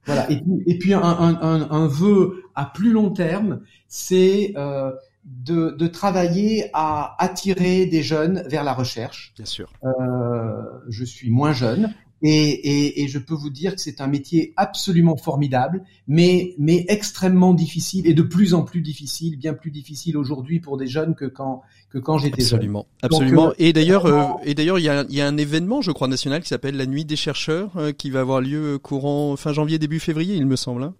[0.05, 0.31] Voilà.
[0.31, 4.91] Et, et puis un, un, un, vœu à plus long terme, c'est euh,
[5.23, 9.33] de, de, travailler à attirer des jeunes vers la recherche.
[9.35, 9.71] Bien sûr.
[9.83, 14.07] Euh, je suis moins jeune, et, et, et, je peux vous dire que c'est un
[14.07, 19.69] métier absolument formidable, mais, mais extrêmement difficile et de plus en plus difficile, bien plus
[19.69, 22.57] difficile aujourd'hui pour des jeunes que quand, que quand j'étais jeune.
[22.57, 23.49] Absolument, absolument.
[23.49, 26.07] Euh, et d'ailleurs, euh, et d'ailleurs, il y a, y a un événement, je crois,
[26.07, 29.77] national qui s'appelle la Nuit des chercheurs, euh, qui va avoir lieu courant fin janvier,
[29.77, 30.83] début février, il me semble.
[30.83, 30.93] Hein.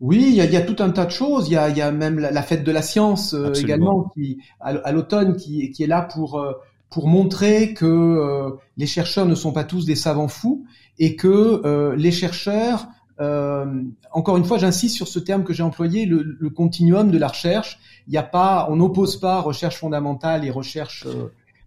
[0.00, 1.48] Oui, il y a, y a, tout un tas de choses.
[1.48, 5.36] Il y a, y a même la, fête de la science également, qui à, l'automne,
[5.36, 6.42] qui, qui est là pour
[6.90, 10.64] pour montrer que euh, les chercheurs ne sont pas tous des savants fous
[10.98, 12.88] et que euh, les chercheurs,
[13.20, 13.82] euh,
[14.12, 17.28] encore une fois, j'insiste sur ce terme que j'ai employé, le, le, continuum de la
[17.28, 17.78] recherche.
[18.06, 21.06] Il n'y a pas, on n'oppose pas recherche fondamentale et recherche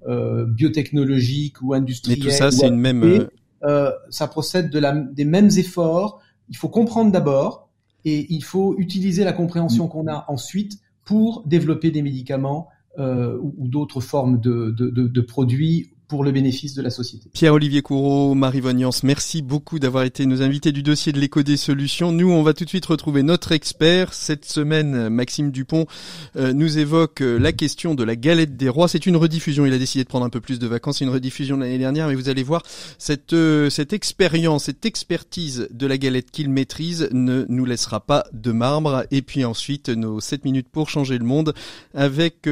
[0.05, 2.19] biotechnologique ou industrielle.
[2.19, 3.29] Mais tout ça, c'est une même
[3.63, 6.21] euh, ça procède de la, des mêmes efforts.
[6.49, 7.69] Il faut comprendre d'abord
[8.03, 13.53] et il faut utiliser la compréhension qu'on a ensuite pour développer des médicaments euh, ou,
[13.57, 17.27] ou d'autres formes de produits pour le bénéfice de la société.
[17.33, 21.57] Pierre-Olivier Courreau, Marie Vognance, merci beaucoup d'avoir été nos invités du dossier de l'éco des
[21.57, 22.11] solutions.
[22.11, 24.13] Nous, on va tout de suite retrouver notre expert.
[24.13, 25.87] Cette semaine, Maxime Dupont
[26.35, 28.87] euh, nous évoque euh, la question de la galette des rois.
[28.87, 29.65] C'est une rediffusion.
[29.65, 30.99] Il a décidé de prendre un peu plus de vacances.
[30.99, 32.61] C'est une rediffusion de l'année dernière, mais vous allez voir,
[32.99, 38.23] cette, euh, cette expérience, cette expertise de la galette qu'il maîtrise ne nous laissera pas
[38.33, 39.03] de marbre.
[39.09, 41.55] Et puis ensuite, nos 7 minutes pour changer le monde
[41.95, 42.47] avec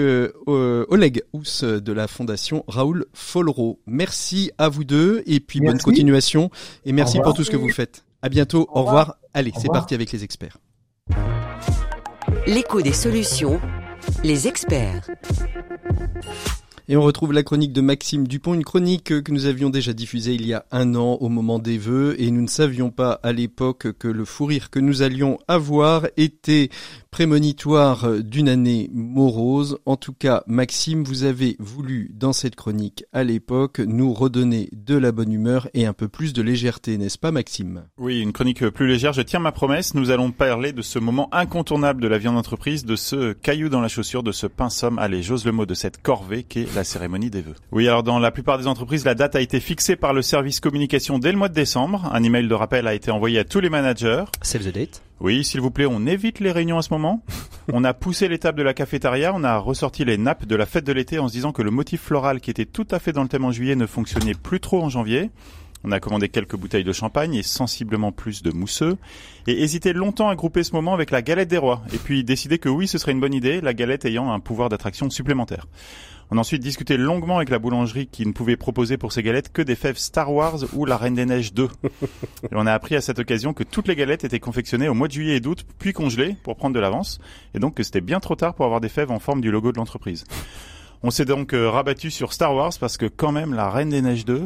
[0.48, 3.06] Oleg Ous de la fondation Raoul
[3.86, 6.50] Merci à vous deux et puis bonne continuation
[6.86, 7.36] et merci pour revoir.
[7.36, 8.04] tout ce que vous faites.
[8.22, 8.68] À bientôt.
[8.72, 9.16] Au revoir.
[9.34, 9.82] Allez, Au c'est revoir.
[9.82, 10.58] parti avec les experts.
[12.48, 13.60] L'écho des solutions,
[14.24, 15.08] les experts.
[16.92, 20.34] Et on retrouve la chronique de Maxime Dupont, une chronique que nous avions déjà diffusée
[20.34, 23.32] il y a un an au moment des vœux et nous ne savions pas à
[23.32, 26.70] l'époque que le fou rire que nous allions avoir était
[27.10, 29.78] prémonitoire d'une année morose.
[29.86, 34.98] En tout cas, Maxime, vous avez voulu dans cette chronique à l'époque nous redonner de
[34.98, 37.84] la bonne humeur et un peu plus de légèreté, n'est-ce pas Maxime?
[37.98, 39.14] Oui, une chronique plus légère.
[39.14, 39.94] Je tiens ma promesse.
[39.94, 43.70] Nous allons parler de ce moment incontournable de la vie en entreprise, de ce caillou
[43.70, 45.00] dans la chaussure, de ce pain somme.
[45.00, 47.56] Allez, j'ose le mot de cette corvée qu'est la cérémonie des vœux.
[47.72, 50.60] Oui, alors dans la plupart des entreprises, la date a été fixée par le service
[50.60, 52.10] communication dès le mois de décembre.
[52.14, 54.24] Un email de rappel a été envoyé à tous les managers.
[54.42, 55.02] Save the date.
[55.20, 57.24] Oui, s'il vous plaît, on évite les réunions à ce moment.
[57.72, 60.66] On a poussé les tables de la cafétéria, on a ressorti les nappes de la
[60.66, 63.14] fête de l'été en se disant que le motif floral qui était tout à fait
[63.14, 65.30] dans le thème en juillet ne fonctionnait plus trop en janvier.
[65.84, 68.98] On a commandé quelques bouteilles de champagne et sensiblement plus de mousseux.
[69.48, 71.82] Et hésité longtemps à grouper ce moment avec la galette des rois.
[71.94, 74.70] Et puis décidé que oui, ce serait une bonne idée, la galette ayant un pouvoir
[74.70, 75.68] d'attraction supplémentaire.
[76.34, 79.52] On a ensuite discuté longuement avec la boulangerie qui ne pouvait proposer pour ces galettes
[79.52, 81.68] que des fèves Star Wars ou la Reine des Neiges 2.
[81.94, 85.10] Et on a appris à cette occasion que toutes les galettes étaient confectionnées au mois
[85.10, 87.20] de juillet et d'août, puis congelées pour prendre de l'avance,
[87.54, 89.74] et donc que c'était bien trop tard pour avoir des fèves en forme du logo
[89.74, 90.24] de l'entreprise.
[91.04, 94.02] On s'est donc euh, rabattu sur Star Wars parce que quand même la Reine des
[94.02, 94.46] Neiges 2,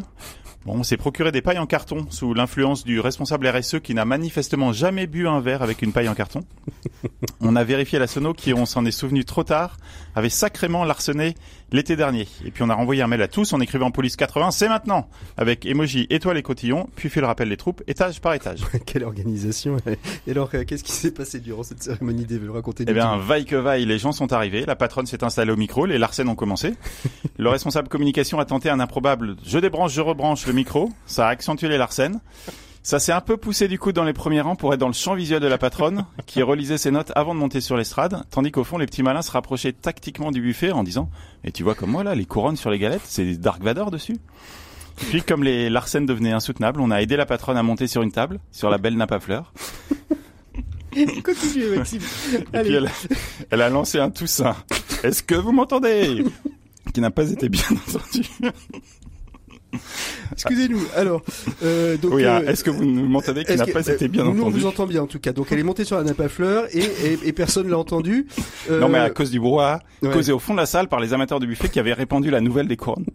[0.65, 4.03] Bon, on s'est procuré des pailles en carton sous l'influence du responsable RSE qui n'a
[4.03, 6.39] manifestement jamais bu un verre avec une paille en carton.
[7.39, 9.77] on a vérifié la sono qui, on s'en est souvenu trop tard,
[10.15, 11.35] avait sacrément larcené
[11.71, 12.27] l'été dernier.
[12.45, 15.09] Et puis on a renvoyé un mail à tous en écrivant police 80, c'est maintenant,
[15.37, 18.61] avec emoji étoile et cotillon, puis fait le rappel des troupes, étage par étage.
[18.85, 19.77] Quelle organisation
[20.27, 23.45] Et alors, euh, qu'est-ce qui s'est passé durant cette cérémonie des Racontez-nous Eh bien, vaille
[23.45, 26.35] que vaille, les gens sont arrivés, la patronne s'est installée au micro, les Larsen ont
[26.35, 26.75] commencé.
[27.37, 31.29] Le responsable communication a tenté un improbable je débranche, je rebranche le micro, ça a
[31.29, 32.19] accentué les Larsen.
[32.85, 34.93] Ça s'est un peu poussé du coup dans les premiers rangs pour être dans le
[34.93, 38.51] champ visuel de la patronne, qui relisait ses notes avant de monter sur l'estrade, tandis
[38.51, 41.09] qu'au fond, les petits malins se rapprochaient tactiquement du buffet en disant
[41.43, 44.17] «Et tu vois comme moi là, les couronnes sur les galettes, c'est Dark Vador dessus?»
[44.97, 48.11] Puis comme les Larsen devenaient insoutenables, on a aidé la patronne à monter sur une
[48.11, 49.51] table, sur la belle nappe à fleurs.
[51.23, 52.01] Continuez, Maxime.
[52.53, 52.69] Et Allez.
[52.69, 52.91] puis elle,
[53.49, 54.55] elle a lancé un toussaint.
[55.03, 56.23] Est-ce que vous m'entendez?
[56.93, 58.29] Qui n'a pas été bien entendu.
[60.33, 60.81] Excusez-nous.
[60.95, 61.21] Alors,
[61.63, 64.23] euh, donc, oui, euh, ah, est-ce que vous m'entendez Qui n'a pas euh, été bien
[64.23, 65.33] nous, on entendu vous entend bien en tout cas.
[65.33, 68.27] Donc elle est montée sur la nappe à fleurs et, et, et personne l'a entendu.
[68.69, 70.11] Euh, Non, mais à cause du brouhaha, ouais.
[70.11, 72.41] causé au fond de la salle par les amateurs du buffet qui avaient répandu la
[72.41, 73.05] nouvelle des couronnes.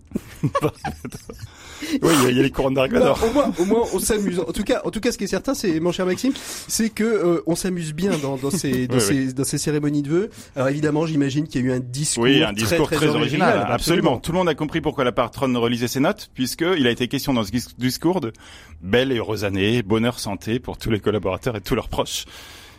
[0.43, 3.19] oui, il y a- il y, a les couronnes non, Vador.
[3.29, 4.39] au moins, au moins, on s'amuse.
[4.41, 6.33] En tout cas, en tout cas, ce qui est certain, c'est mon cher Maxime,
[6.69, 10.03] c'est que euh, on s'amuse bien dans, dans ces, dans Oui, ces, dans ces cérémonies
[10.03, 10.31] de vœux.
[10.57, 13.17] Alors évidemment, j'imagine qu'il y a eu un discours, Oui, un discours très, très, très,
[13.17, 14.19] original, absolument.
[14.19, 17.33] Tout le monde a compris pourquoi la patronne relisait ses notes, puisqu'il a été question
[17.33, 18.33] dans ce dis- discours de
[18.81, 22.25] belle et heureuse année, bonheur, santé pour tous les collaborateurs et tous leurs proches,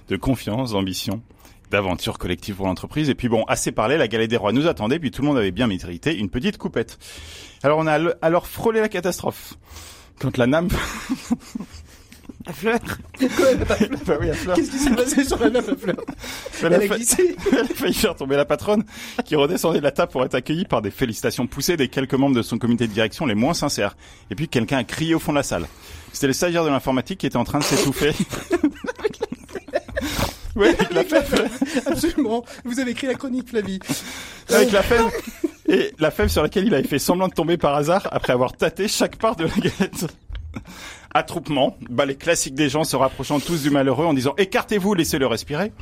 [0.09, 1.21] de confiance, d'ambition,
[1.69, 3.09] d'aventure collective pour l'entreprise.
[3.09, 5.37] Et puis bon, assez parlé, la galette des rois nous attendait, puis tout le monde
[5.37, 6.99] avait bien mérité une petite coupette.
[7.63, 9.53] Alors on a alors frôlé la catastrophe.
[10.19, 10.67] Quand la NAM...
[12.45, 12.79] à fleur
[14.05, 14.55] Bah oui, à fleur.
[14.55, 15.95] Qu'est-ce qui s'est passé sur la nappe à fleurs
[16.63, 17.35] Elle a glissé.
[17.51, 18.83] Elle a failli faire tomber la patronne,
[19.25, 22.35] qui redescendait de la table pour être accueillie par des félicitations poussées des quelques membres
[22.35, 23.95] de son comité de direction les moins sincères.
[24.29, 25.67] Et puis quelqu'un a crié au fond de la salle.
[26.13, 28.11] C'était le stagiaire de l'informatique qui était en train de s'étouffer.
[30.55, 31.49] oui, avec la fève,
[31.85, 32.43] Absolument.
[32.65, 33.79] Vous avez écrit la chronique, Flavie.
[34.49, 35.05] avec la fève.
[35.67, 38.53] Et la fève sur laquelle il avait fait semblant de tomber par hasard après avoir
[38.53, 40.07] tâté chaque part de la galette.
[41.13, 41.75] Attroupement,
[42.07, 45.73] les classiques des gens se rapprochant tous du malheureux en disant écartez-vous, laissez-le respirer.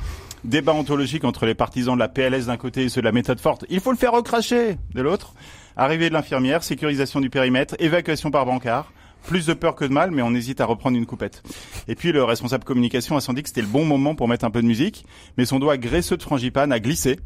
[0.42, 3.38] Débat ontologique entre les partisans de la PLS d'un côté et ceux de la méthode
[3.38, 3.64] forte.
[3.68, 5.34] Il faut le faire recracher de l'autre.
[5.76, 8.92] Arrivée de l'infirmière, sécurisation du périmètre, évacuation par bancard.
[9.26, 11.42] Plus de peur que de mal, mais on hésite à reprendre une coupette.
[11.86, 14.50] Et puis le responsable communication a senti que c'était le bon moment pour mettre un
[14.50, 15.04] peu de musique,
[15.36, 17.20] mais son doigt graisseux de frangipane a glissé.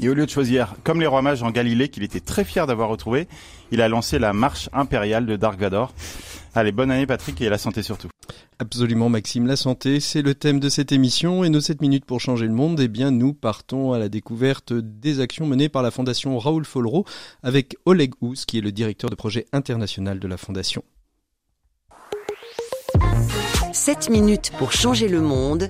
[0.00, 2.66] Et au lieu de choisir, comme les rois mages en Galilée, qu'il était très fier
[2.66, 3.28] d'avoir retrouvé,
[3.70, 5.94] il a lancé la marche impériale de Dark Vador.
[6.56, 8.08] Allez, bonne année Patrick et la santé surtout.
[8.60, 12.20] Absolument Maxime, la santé, c'est le thème de cette émission et nos 7 minutes pour
[12.20, 15.90] changer le monde, eh bien nous partons à la découverte des actions menées par la
[15.90, 17.04] Fondation Raoul Follereau
[17.42, 20.84] avec Oleg Hous qui est le directeur de projet international de la Fondation.
[23.72, 25.68] 7 minutes pour changer le monde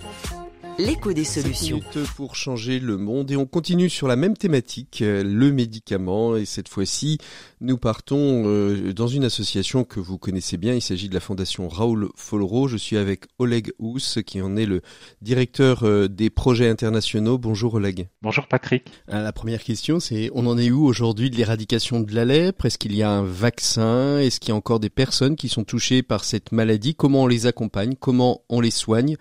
[0.78, 1.80] l'écho des solutions.
[2.16, 6.44] pour changer le monde et on continue sur la même thématique, euh, le médicament et
[6.44, 7.18] cette fois-ci
[7.60, 11.68] nous partons euh, dans une association que vous connaissez bien, il s'agit de la fondation
[11.68, 12.68] Raoul Folro.
[12.68, 14.82] Je suis avec Oleg Hous qui en est le
[15.22, 17.38] directeur euh, des projets internationaux.
[17.38, 18.08] Bonjour Oleg.
[18.22, 18.90] Bonjour Patrick.
[19.08, 22.66] La première question c'est on en est où aujourd'hui de l'éradication de la lèpre?
[22.66, 24.18] Est-ce qu'il y a un vaccin?
[24.18, 26.94] Est-ce qu'il y a encore des personnes qui sont touchées par cette maladie?
[26.94, 27.94] Comment on les accompagne?
[27.98, 29.16] Comment on les soigne?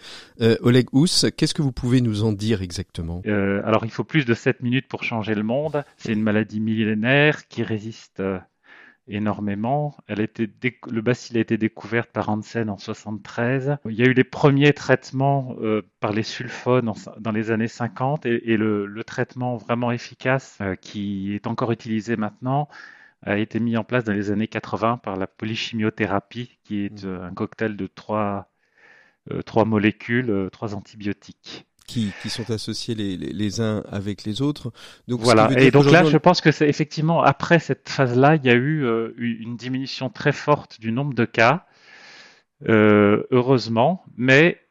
[0.62, 3.22] Oleg Hous, Qu'est-ce que vous pouvez nous en dire exactement?
[3.26, 5.84] Euh, Alors, il faut plus de 7 minutes pour changer le monde.
[5.98, 8.40] C'est une maladie millénaire qui résiste euh,
[9.10, 9.94] énormément.
[10.08, 10.50] Elle était
[10.90, 13.76] le bacille a été découvert par Hansen en 73.
[13.90, 18.26] Il y a eu les premiers traitements euh, par les sulfones dans les années 50
[18.26, 22.70] et, le, traitement vraiment efficace qui est encore utilisé maintenant
[23.24, 27.22] a été mis en place dans les années 80 par la polychimiothérapie, qui est mmh.
[27.22, 28.53] un cocktail de trois
[29.46, 31.66] trois molécules, euh, trois antibiotiques.
[31.86, 34.72] Qui, qui, sont associés les, les, les, uns avec les autres.
[35.10, 35.50] Donc, voilà.
[35.58, 38.86] Et donc là, je pense que c'est effectivement après cette phase-là, il y a eu
[38.86, 41.66] euh, une diminution très forte du nombre de cas,
[42.70, 44.06] euh, heureusement.
[44.16, 44.62] Mais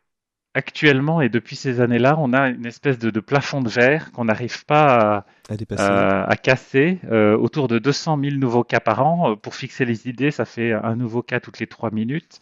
[0.55, 4.25] actuellement et depuis ces années-là, on a une espèce de, de plafond de verre qu'on
[4.25, 6.99] n'arrive pas à, à, à casser.
[7.11, 9.37] Euh, autour de 200 000 nouveaux cas par an.
[9.37, 12.41] Pour fixer les idées, ça fait un nouveau cas toutes les trois minutes.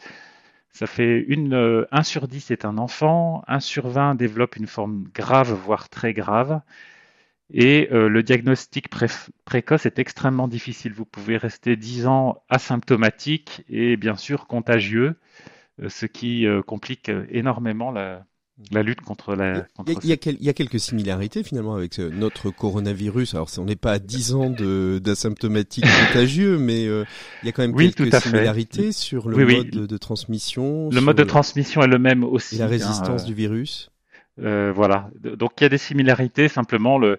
[0.73, 4.67] Ça fait une, 1 euh, sur 10 est un enfant, 1 sur 20 développe une
[4.67, 6.61] forme grave, voire très grave.
[7.53, 8.89] Et euh, le diagnostic
[9.45, 10.93] précoce est extrêmement difficile.
[10.93, 15.17] Vous pouvez rester 10 ans asymptomatique et bien sûr contagieux,
[15.83, 18.25] euh, ce qui complique énormément la,
[18.71, 19.67] la lutte contre la.
[19.87, 23.35] il, y a, il, y a, quelques similarités finalement avec euh, notre coronavirus.
[23.35, 27.05] Alors on n'est pas à 10 ans d'asymptomatique contagieux, mais euh,
[27.43, 30.91] il y a quand même quelques similarités sur le mode de, transmission.
[30.91, 32.57] Le mode de transmission est le même aussi.
[32.57, 33.91] Et la résistance hein, du virus.
[34.41, 35.11] Euh, voilà.
[35.21, 36.49] Donc il y a des similarités.
[36.49, 37.19] Simplement le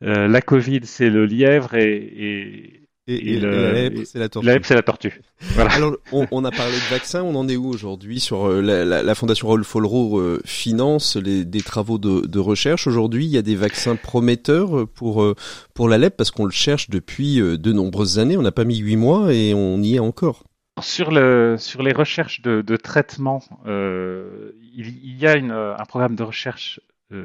[0.00, 4.46] la Covid c'est le lièvre et, et et, la lèpre, c'est la tortue.
[4.46, 5.20] La c'est la tortue.
[5.54, 5.72] Voilà.
[5.72, 7.22] Alors, on, a parlé de vaccins.
[7.22, 11.16] On en est où aujourd'hui sur euh, la, la, la, Fondation Raoul Follereau euh, finance
[11.16, 12.86] les, des travaux de, de recherche?
[12.86, 15.34] Aujourd'hui, il y a des vaccins prometteurs pour euh,
[15.74, 18.36] pour la lèpre parce qu'on le cherche depuis de nombreuses années.
[18.36, 20.44] On n'a pas mis huit mois et on y est encore.
[20.80, 26.14] Sur, le, sur les recherches de, de traitement, euh, il, y a une, un programme
[26.14, 26.80] de recherche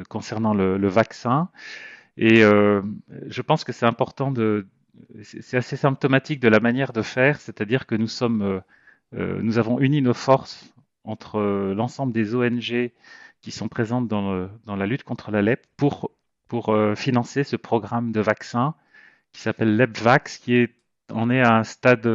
[0.09, 1.49] concernant le, le, vaccin.
[2.17, 4.65] Et je pense que c'est important de,
[5.23, 8.59] c'est assez symptomatique de la manière de faire, c'est-à-dire que nous sommes, euh,
[9.15, 10.73] euh, nous avons uni nos forces
[11.03, 12.91] entre euh, l'ensemble des ONG
[13.41, 16.11] qui sont présentes dans, la lutte contre la lèpre pour,
[16.95, 18.75] financer ce programme de vaccin
[19.31, 20.75] qui s'appelle LEPVAX, qui est,
[21.09, 22.07] on est à un stade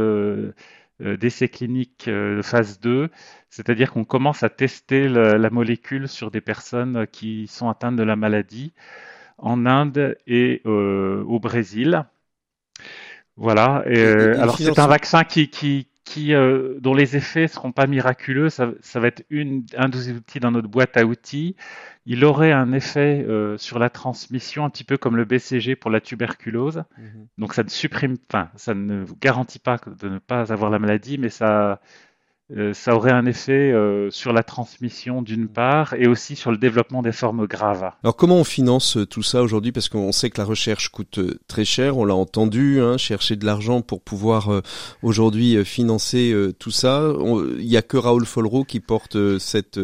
[1.00, 3.10] d'essai clinique de phase 2,
[3.50, 8.14] c'est-à-dire qu'on commence à tester la, molécule sur des personnes qui sont atteintes de la
[8.14, 8.72] maladie
[9.38, 12.06] en Inde et au Brésil.
[13.36, 13.84] Voilà.
[13.86, 17.86] Et, euh, alors c'est un vaccin qui, qui, qui euh, dont les effets seront pas
[17.86, 18.50] miraculeux.
[18.50, 21.54] Ça, ça, va être une, un des outils dans notre boîte à outils.
[22.04, 25.90] Il aurait un effet euh, sur la transmission, un petit peu comme le BCG pour
[25.90, 26.84] la tuberculose.
[26.98, 27.26] Mhm.
[27.38, 30.78] Donc ça ne supprime, enfin, ça ne vous garantit pas de ne pas avoir la
[30.78, 31.80] maladie, mais ça
[32.56, 36.56] euh, ça aurait un effet euh, sur la transmission d'une part et aussi sur le
[36.56, 37.90] développement des formes graves.
[38.02, 39.70] Alors comment on finance euh, tout ça aujourd'hui?
[39.70, 43.44] Parce qu'on sait que la recherche coûte très cher, on l'a entendu, hein, chercher de
[43.44, 44.62] l'argent pour pouvoir
[45.02, 47.12] aujourd'hui financer tout ça.
[47.58, 49.80] Il n'y a que Raoul Follereau qui porte cette,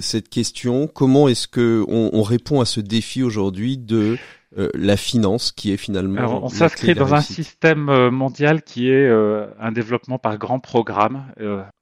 [0.00, 0.86] cette question.
[0.86, 4.16] Comment est-ce que on, on répond à ce défi aujourd'hui de
[4.56, 6.18] euh, la finance qui est finalement.
[6.18, 10.60] Alors, on s'inscrit dans un système euh, mondial qui est euh, un développement par grands
[10.60, 11.24] programmes.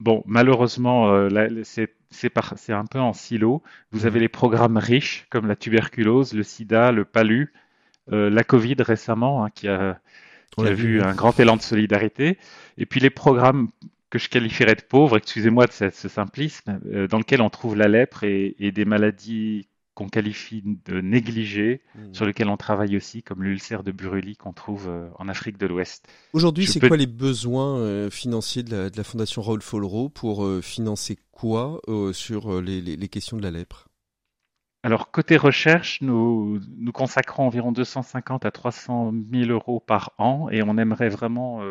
[0.00, 1.28] bon, malheureusement,
[1.68, 3.62] c'est un peu en silo.
[3.90, 4.06] Vous mhm.
[4.06, 7.52] avez les programmes riches comme la tuberculose, le sida, le palu,
[8.10, 9.98] la Covid récemment, hein, qui a,
[10.56, 12.38] qui a vu un grand élan de solidarité.
[12.78, 13.68] Et puis les programmes
[14.08, 16.78] que je qualifierais de pauvres, excusez-moi de ce, simplisme,
[17.10, 19.66] dans lequel on trouve la lèpre et, et des maladies
[20.02, 22.14] qu'on qualifie de négligés, mmh.
[22.14, 25.66] sur lesquels on travaille aussi, comme l'ulcère de Buruli qu'on trouve euh, en Afrique de
[25.66, 26.08] l'Ouest.
[26.32, 31.18] Aujourd'hui, c'est quoi les besoins euh, financiers de la, Fondation Raoul Follereau pour euh, financer
[31.30, 31.80] quoi
[32.12, 33.88] sur les, questions de la lèpre?
[34.82, 40.62] Alors, côté recherche, nous, nous consacrons environ 250 à 300 000 euros par an et
[40.62, 41.62] on aimerait vraiment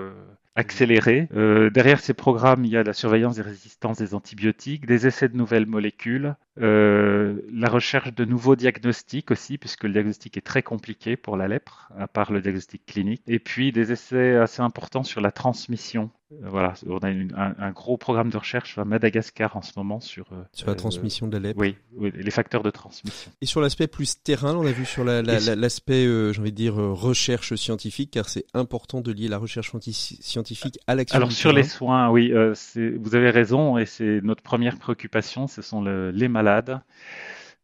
[0.56, 1.30] accélérée.
[1.34, 5.30] Euh, derrière ces programmes, il y a la surveillance des résistances des antibiotiques, des essais
[5.30, 10.64] de nouvelles molécules, euh, la recherche de nouveaux diagnostics aussi, puisque le diagnostic est très
[10.64, 13.22] compliqué pour la lèpre, à part le diagnostic clinique.
[13.28, 16.12] Et puis des essais assez importants sur la transmission.
[16.34, 19.72] Euh, voilà, on a une- un, un gros programme de recherche à Madagascar en ce
[19.76, 21.60] moment sur, euh, Sur la transmission de la lèpre.
[21.60, 23.32] oui, oui, les facteurs de transmission.
[23.42, 26.40] Et sur l'aspect plus terrain, on a vu sur la- la- la- l'aspect, euh, j'ai
[26.40, 29.92] envie de dire, recherche scientifique, car c'est important de lier la recherche scienti-
[30.22, 34.78] scientifique à l'action Alors sur les soins, oui, vous avez raison, et c'est notre première
[34.78, 36.42] préoccupation, ce sont le- les malades.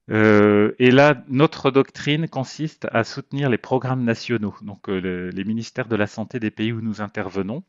[0.09, 5.43] Euh, et là, notre doctrine consiste à soutenir les programmes nationaux, donc euh, le- les
[5.43, 7.63] ministères de la santé des pays où nous intervenons.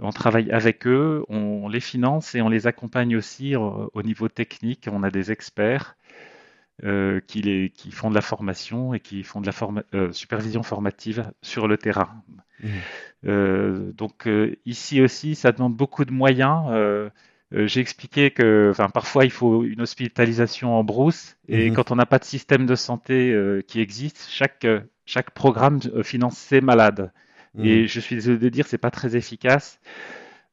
[0.00, 3.60] On travaille avec eux, on les finance et on les accompagne aussi euh,
[3.94, 4.88] au niveau technique.
[4.92, 5.96] On a des experts
[6.84, 10.62] euh, qui, les, qui font de la formation et qui font de la forma- supervision
[10.62, 12.22] formative sur le terrain.
[13.26, 14.28] Euh, donc
[14.66, 16.64] ici aussi, ça demande beaucoup de moyens.
[17.54, 21.70] Euh, J'ai expliqué que, enfin, parfois il faut une hospitalisation en brousse, et Mhm.
[21.70, 25.80] quand on n'a pas de système de santé euh, qui existe, chaque euh, chaque programme
[26.02, 27.12] finance ses malades.
[27.60, 27.86] Et Mhm.
[27.86, 29.80] je suis désolé de dire, c'est pas très efficace.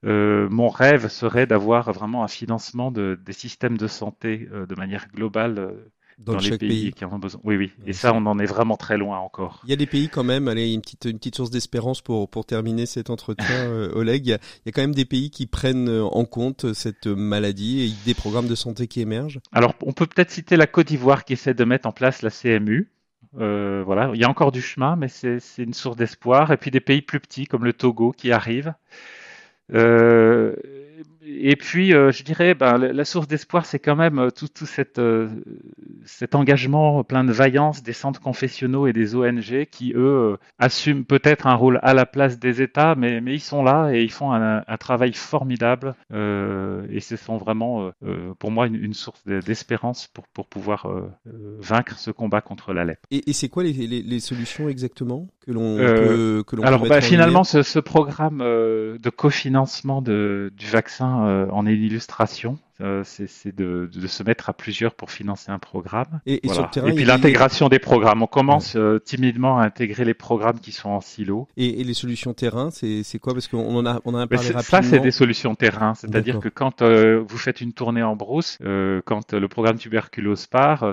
[0.05, 5.07] Euh, mon rêve serait d'avoir vraiment un financement de, des systèmes de santé de manière
[5.09, 5.75] globale
[6.19, 6.93] Dans dans, les chaque pays, pays.
[6.93, 7.41] qui en ont besoin.
[7.43, 7.71] Oui, oui.
[7.79, 9.61] Ouais, Et ça, on en est vraiment très loin encore.
[9.65, 12.29] Il y a des pays quand même, allez, une petite, une petite source d'espérance pour,
[12.29, 14.25] pour terminer cet entretien, euh, Oleg.
[14.25, 16.73] Il y, a, il y a quand même des pays qui prennent euh, en compte
[16.73, 19.39] cette maladie et des programmes de santé qui émergent.
[19.51, 22.29] Alors, on peut peut-être citer la Côte d'Ivoire qui essaie de mettre en place la
[22.29, 22.89] CMU.
[23.39, 26.51] Euh, voilà, il y a encore du chemin, mais c'est c'est une source d'espoir.
[26.51, 28.73] Et puis des pays plus petits comme le Togo qui arrivent.
[29.73, 30.55] Euh,
[31.25, 34.65] et puis, euh, je dirais, ben, la, source d'espoir, c'est quand même euh, tout, tout
[34.65, 35.29] cette, euh,
[36.05, 41.47] cet engagement plein de vaillance des centres confessionnaux et des ONG qui, eux, assument peut-être
[41.47, 44.33] un rôle à la place des États, mais, mais ils sont là et ils font
[44.33, 45.95] un, un travail formidable.
[46.11, 47.91] Euh, et ce sont vraiment,
[48.39, 50.87] pour moi, une, une source de- d'espérance pour, pour pouvoir
[51.25, 53.01] vaincre ce combat contre la lèpre.
[53.11, 56.67] Et, et c'est quoi les, les, les solutions exactement que l'on peut, que l'on peut
[56.67, 61.65] Alors, mettre bah, en finalement, ce, ce programme de cofinancement de, du vaccin euh, en
[61.65, 62.57] est une illustration.
[62.81, 66.19] Euh, c'est de, de se mettre à plusieurs pour financer un programme.
[66.25, 66.67] Et, et sur Voilà.
[66.67, 68.23] le terrain, Et il puis l'intégration des programmes.
[68.23, 71.47] On commence euh, timidement à intégrer les programmes qui sont en silo.
[71.55, 73.33] Et, et les solutions terrain, c'est quoi?
[73.33, 74.61] Parce qu'on en a, on a parlé rapidement.
[74.61, 75.93] ça, c'est des solutions terrain.
[75.93, 80.47] C'est-à-dire que quand euh, vous faites une tournée en brousse, euh, quand le programme tuberculose
[80.47, 80.91] part,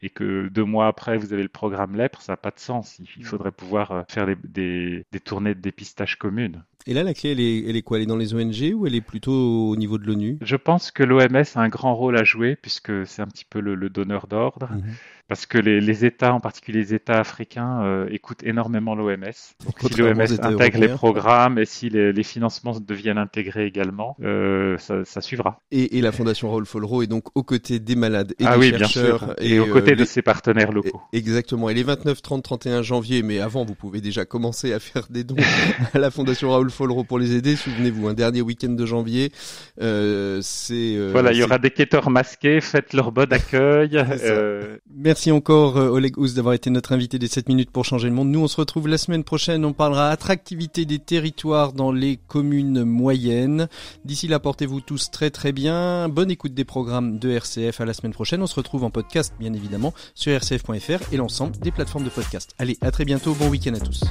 [0.00, 2.98] et que deux mois après, vous avez le programme lèpre, ça n'a pas de sens.
[2.98, 6.64] Il, il faudrait pouvoir faire des, des, des tournées de dépistage communes.
[6.86, 7.98] Et là, la clé, elle est, elle est quoi?
[7.98, 10.38] Elle est dans les ONG ou elle est plutôt au niveau de l'ONU?
[10.42, 13.60] Je pense que l'OMS a un grand rôle à jouer puisque c'est un petit peu
[13.60, 14.68] le, le donneur d'ordre.
[14.72, 14.94] Mhm.
[15.32, 19.32] Parce que les, les États, en particulier les États africains, euh, écoutent énormément l'OMS.
[19.64, 24.76] Donc si l'OMS intègre les programmes et si les, les financements deviennent intégrés également, euh,
[24.76, 25.62] ça, ça suivra.
[25.70, 28.72] et, et la Fondation Raoul Follereau est donc aux côtés des malades et ah des
[28.72, 29.34] oui, chercheurs.
[29.38, 31.00] Et, aux euh, côtés de ses partenaires locaux.
[31.14, 31.70] Exactement.
[31.70, 35.24] Et les 29, 30, 31 janvier, mais avant, vous pouvez déjà commencer à faire des
[35.24, 35.36] dons
[35.94, 37.56] à la Fondation Raoul Follereau pour les aider.
[37.56, 39.32] Souvenez-vous, un dernier week-end de janvier,
[39.78, 41.10] c'est.
[41.10, 43.98] voilà, il y aura des quêteurs masqués, faites leur bon accueil.
[44.22, 44.76] Euh,
[45.22, 48.12] Merci encore euh, Oleg Ous d'avoir été notre invité des 7 minutes pour changer le
[48.12, 48.30] monde.
[48.30, 49.64] Nous, on se retrouve la semaine prochaine.
[49.64, 53.68] On parlera attractivité des territoires dans les communes moyennes.
[54.04, 56.08] D'ici là, portez-vous tous très très bien.
[56.08, 58.42] Bonne écoute des programmes de RCF à la semaine prochaine.
[58.42, 62.56] On se retrouve en podcast, bien évidemment, sur rcf.fr et l'ensemble des plateformes de podcast.
[62.58, 63.32] Allez, à très bientôt.
[63.34, 64.02] Bon week-end à tous.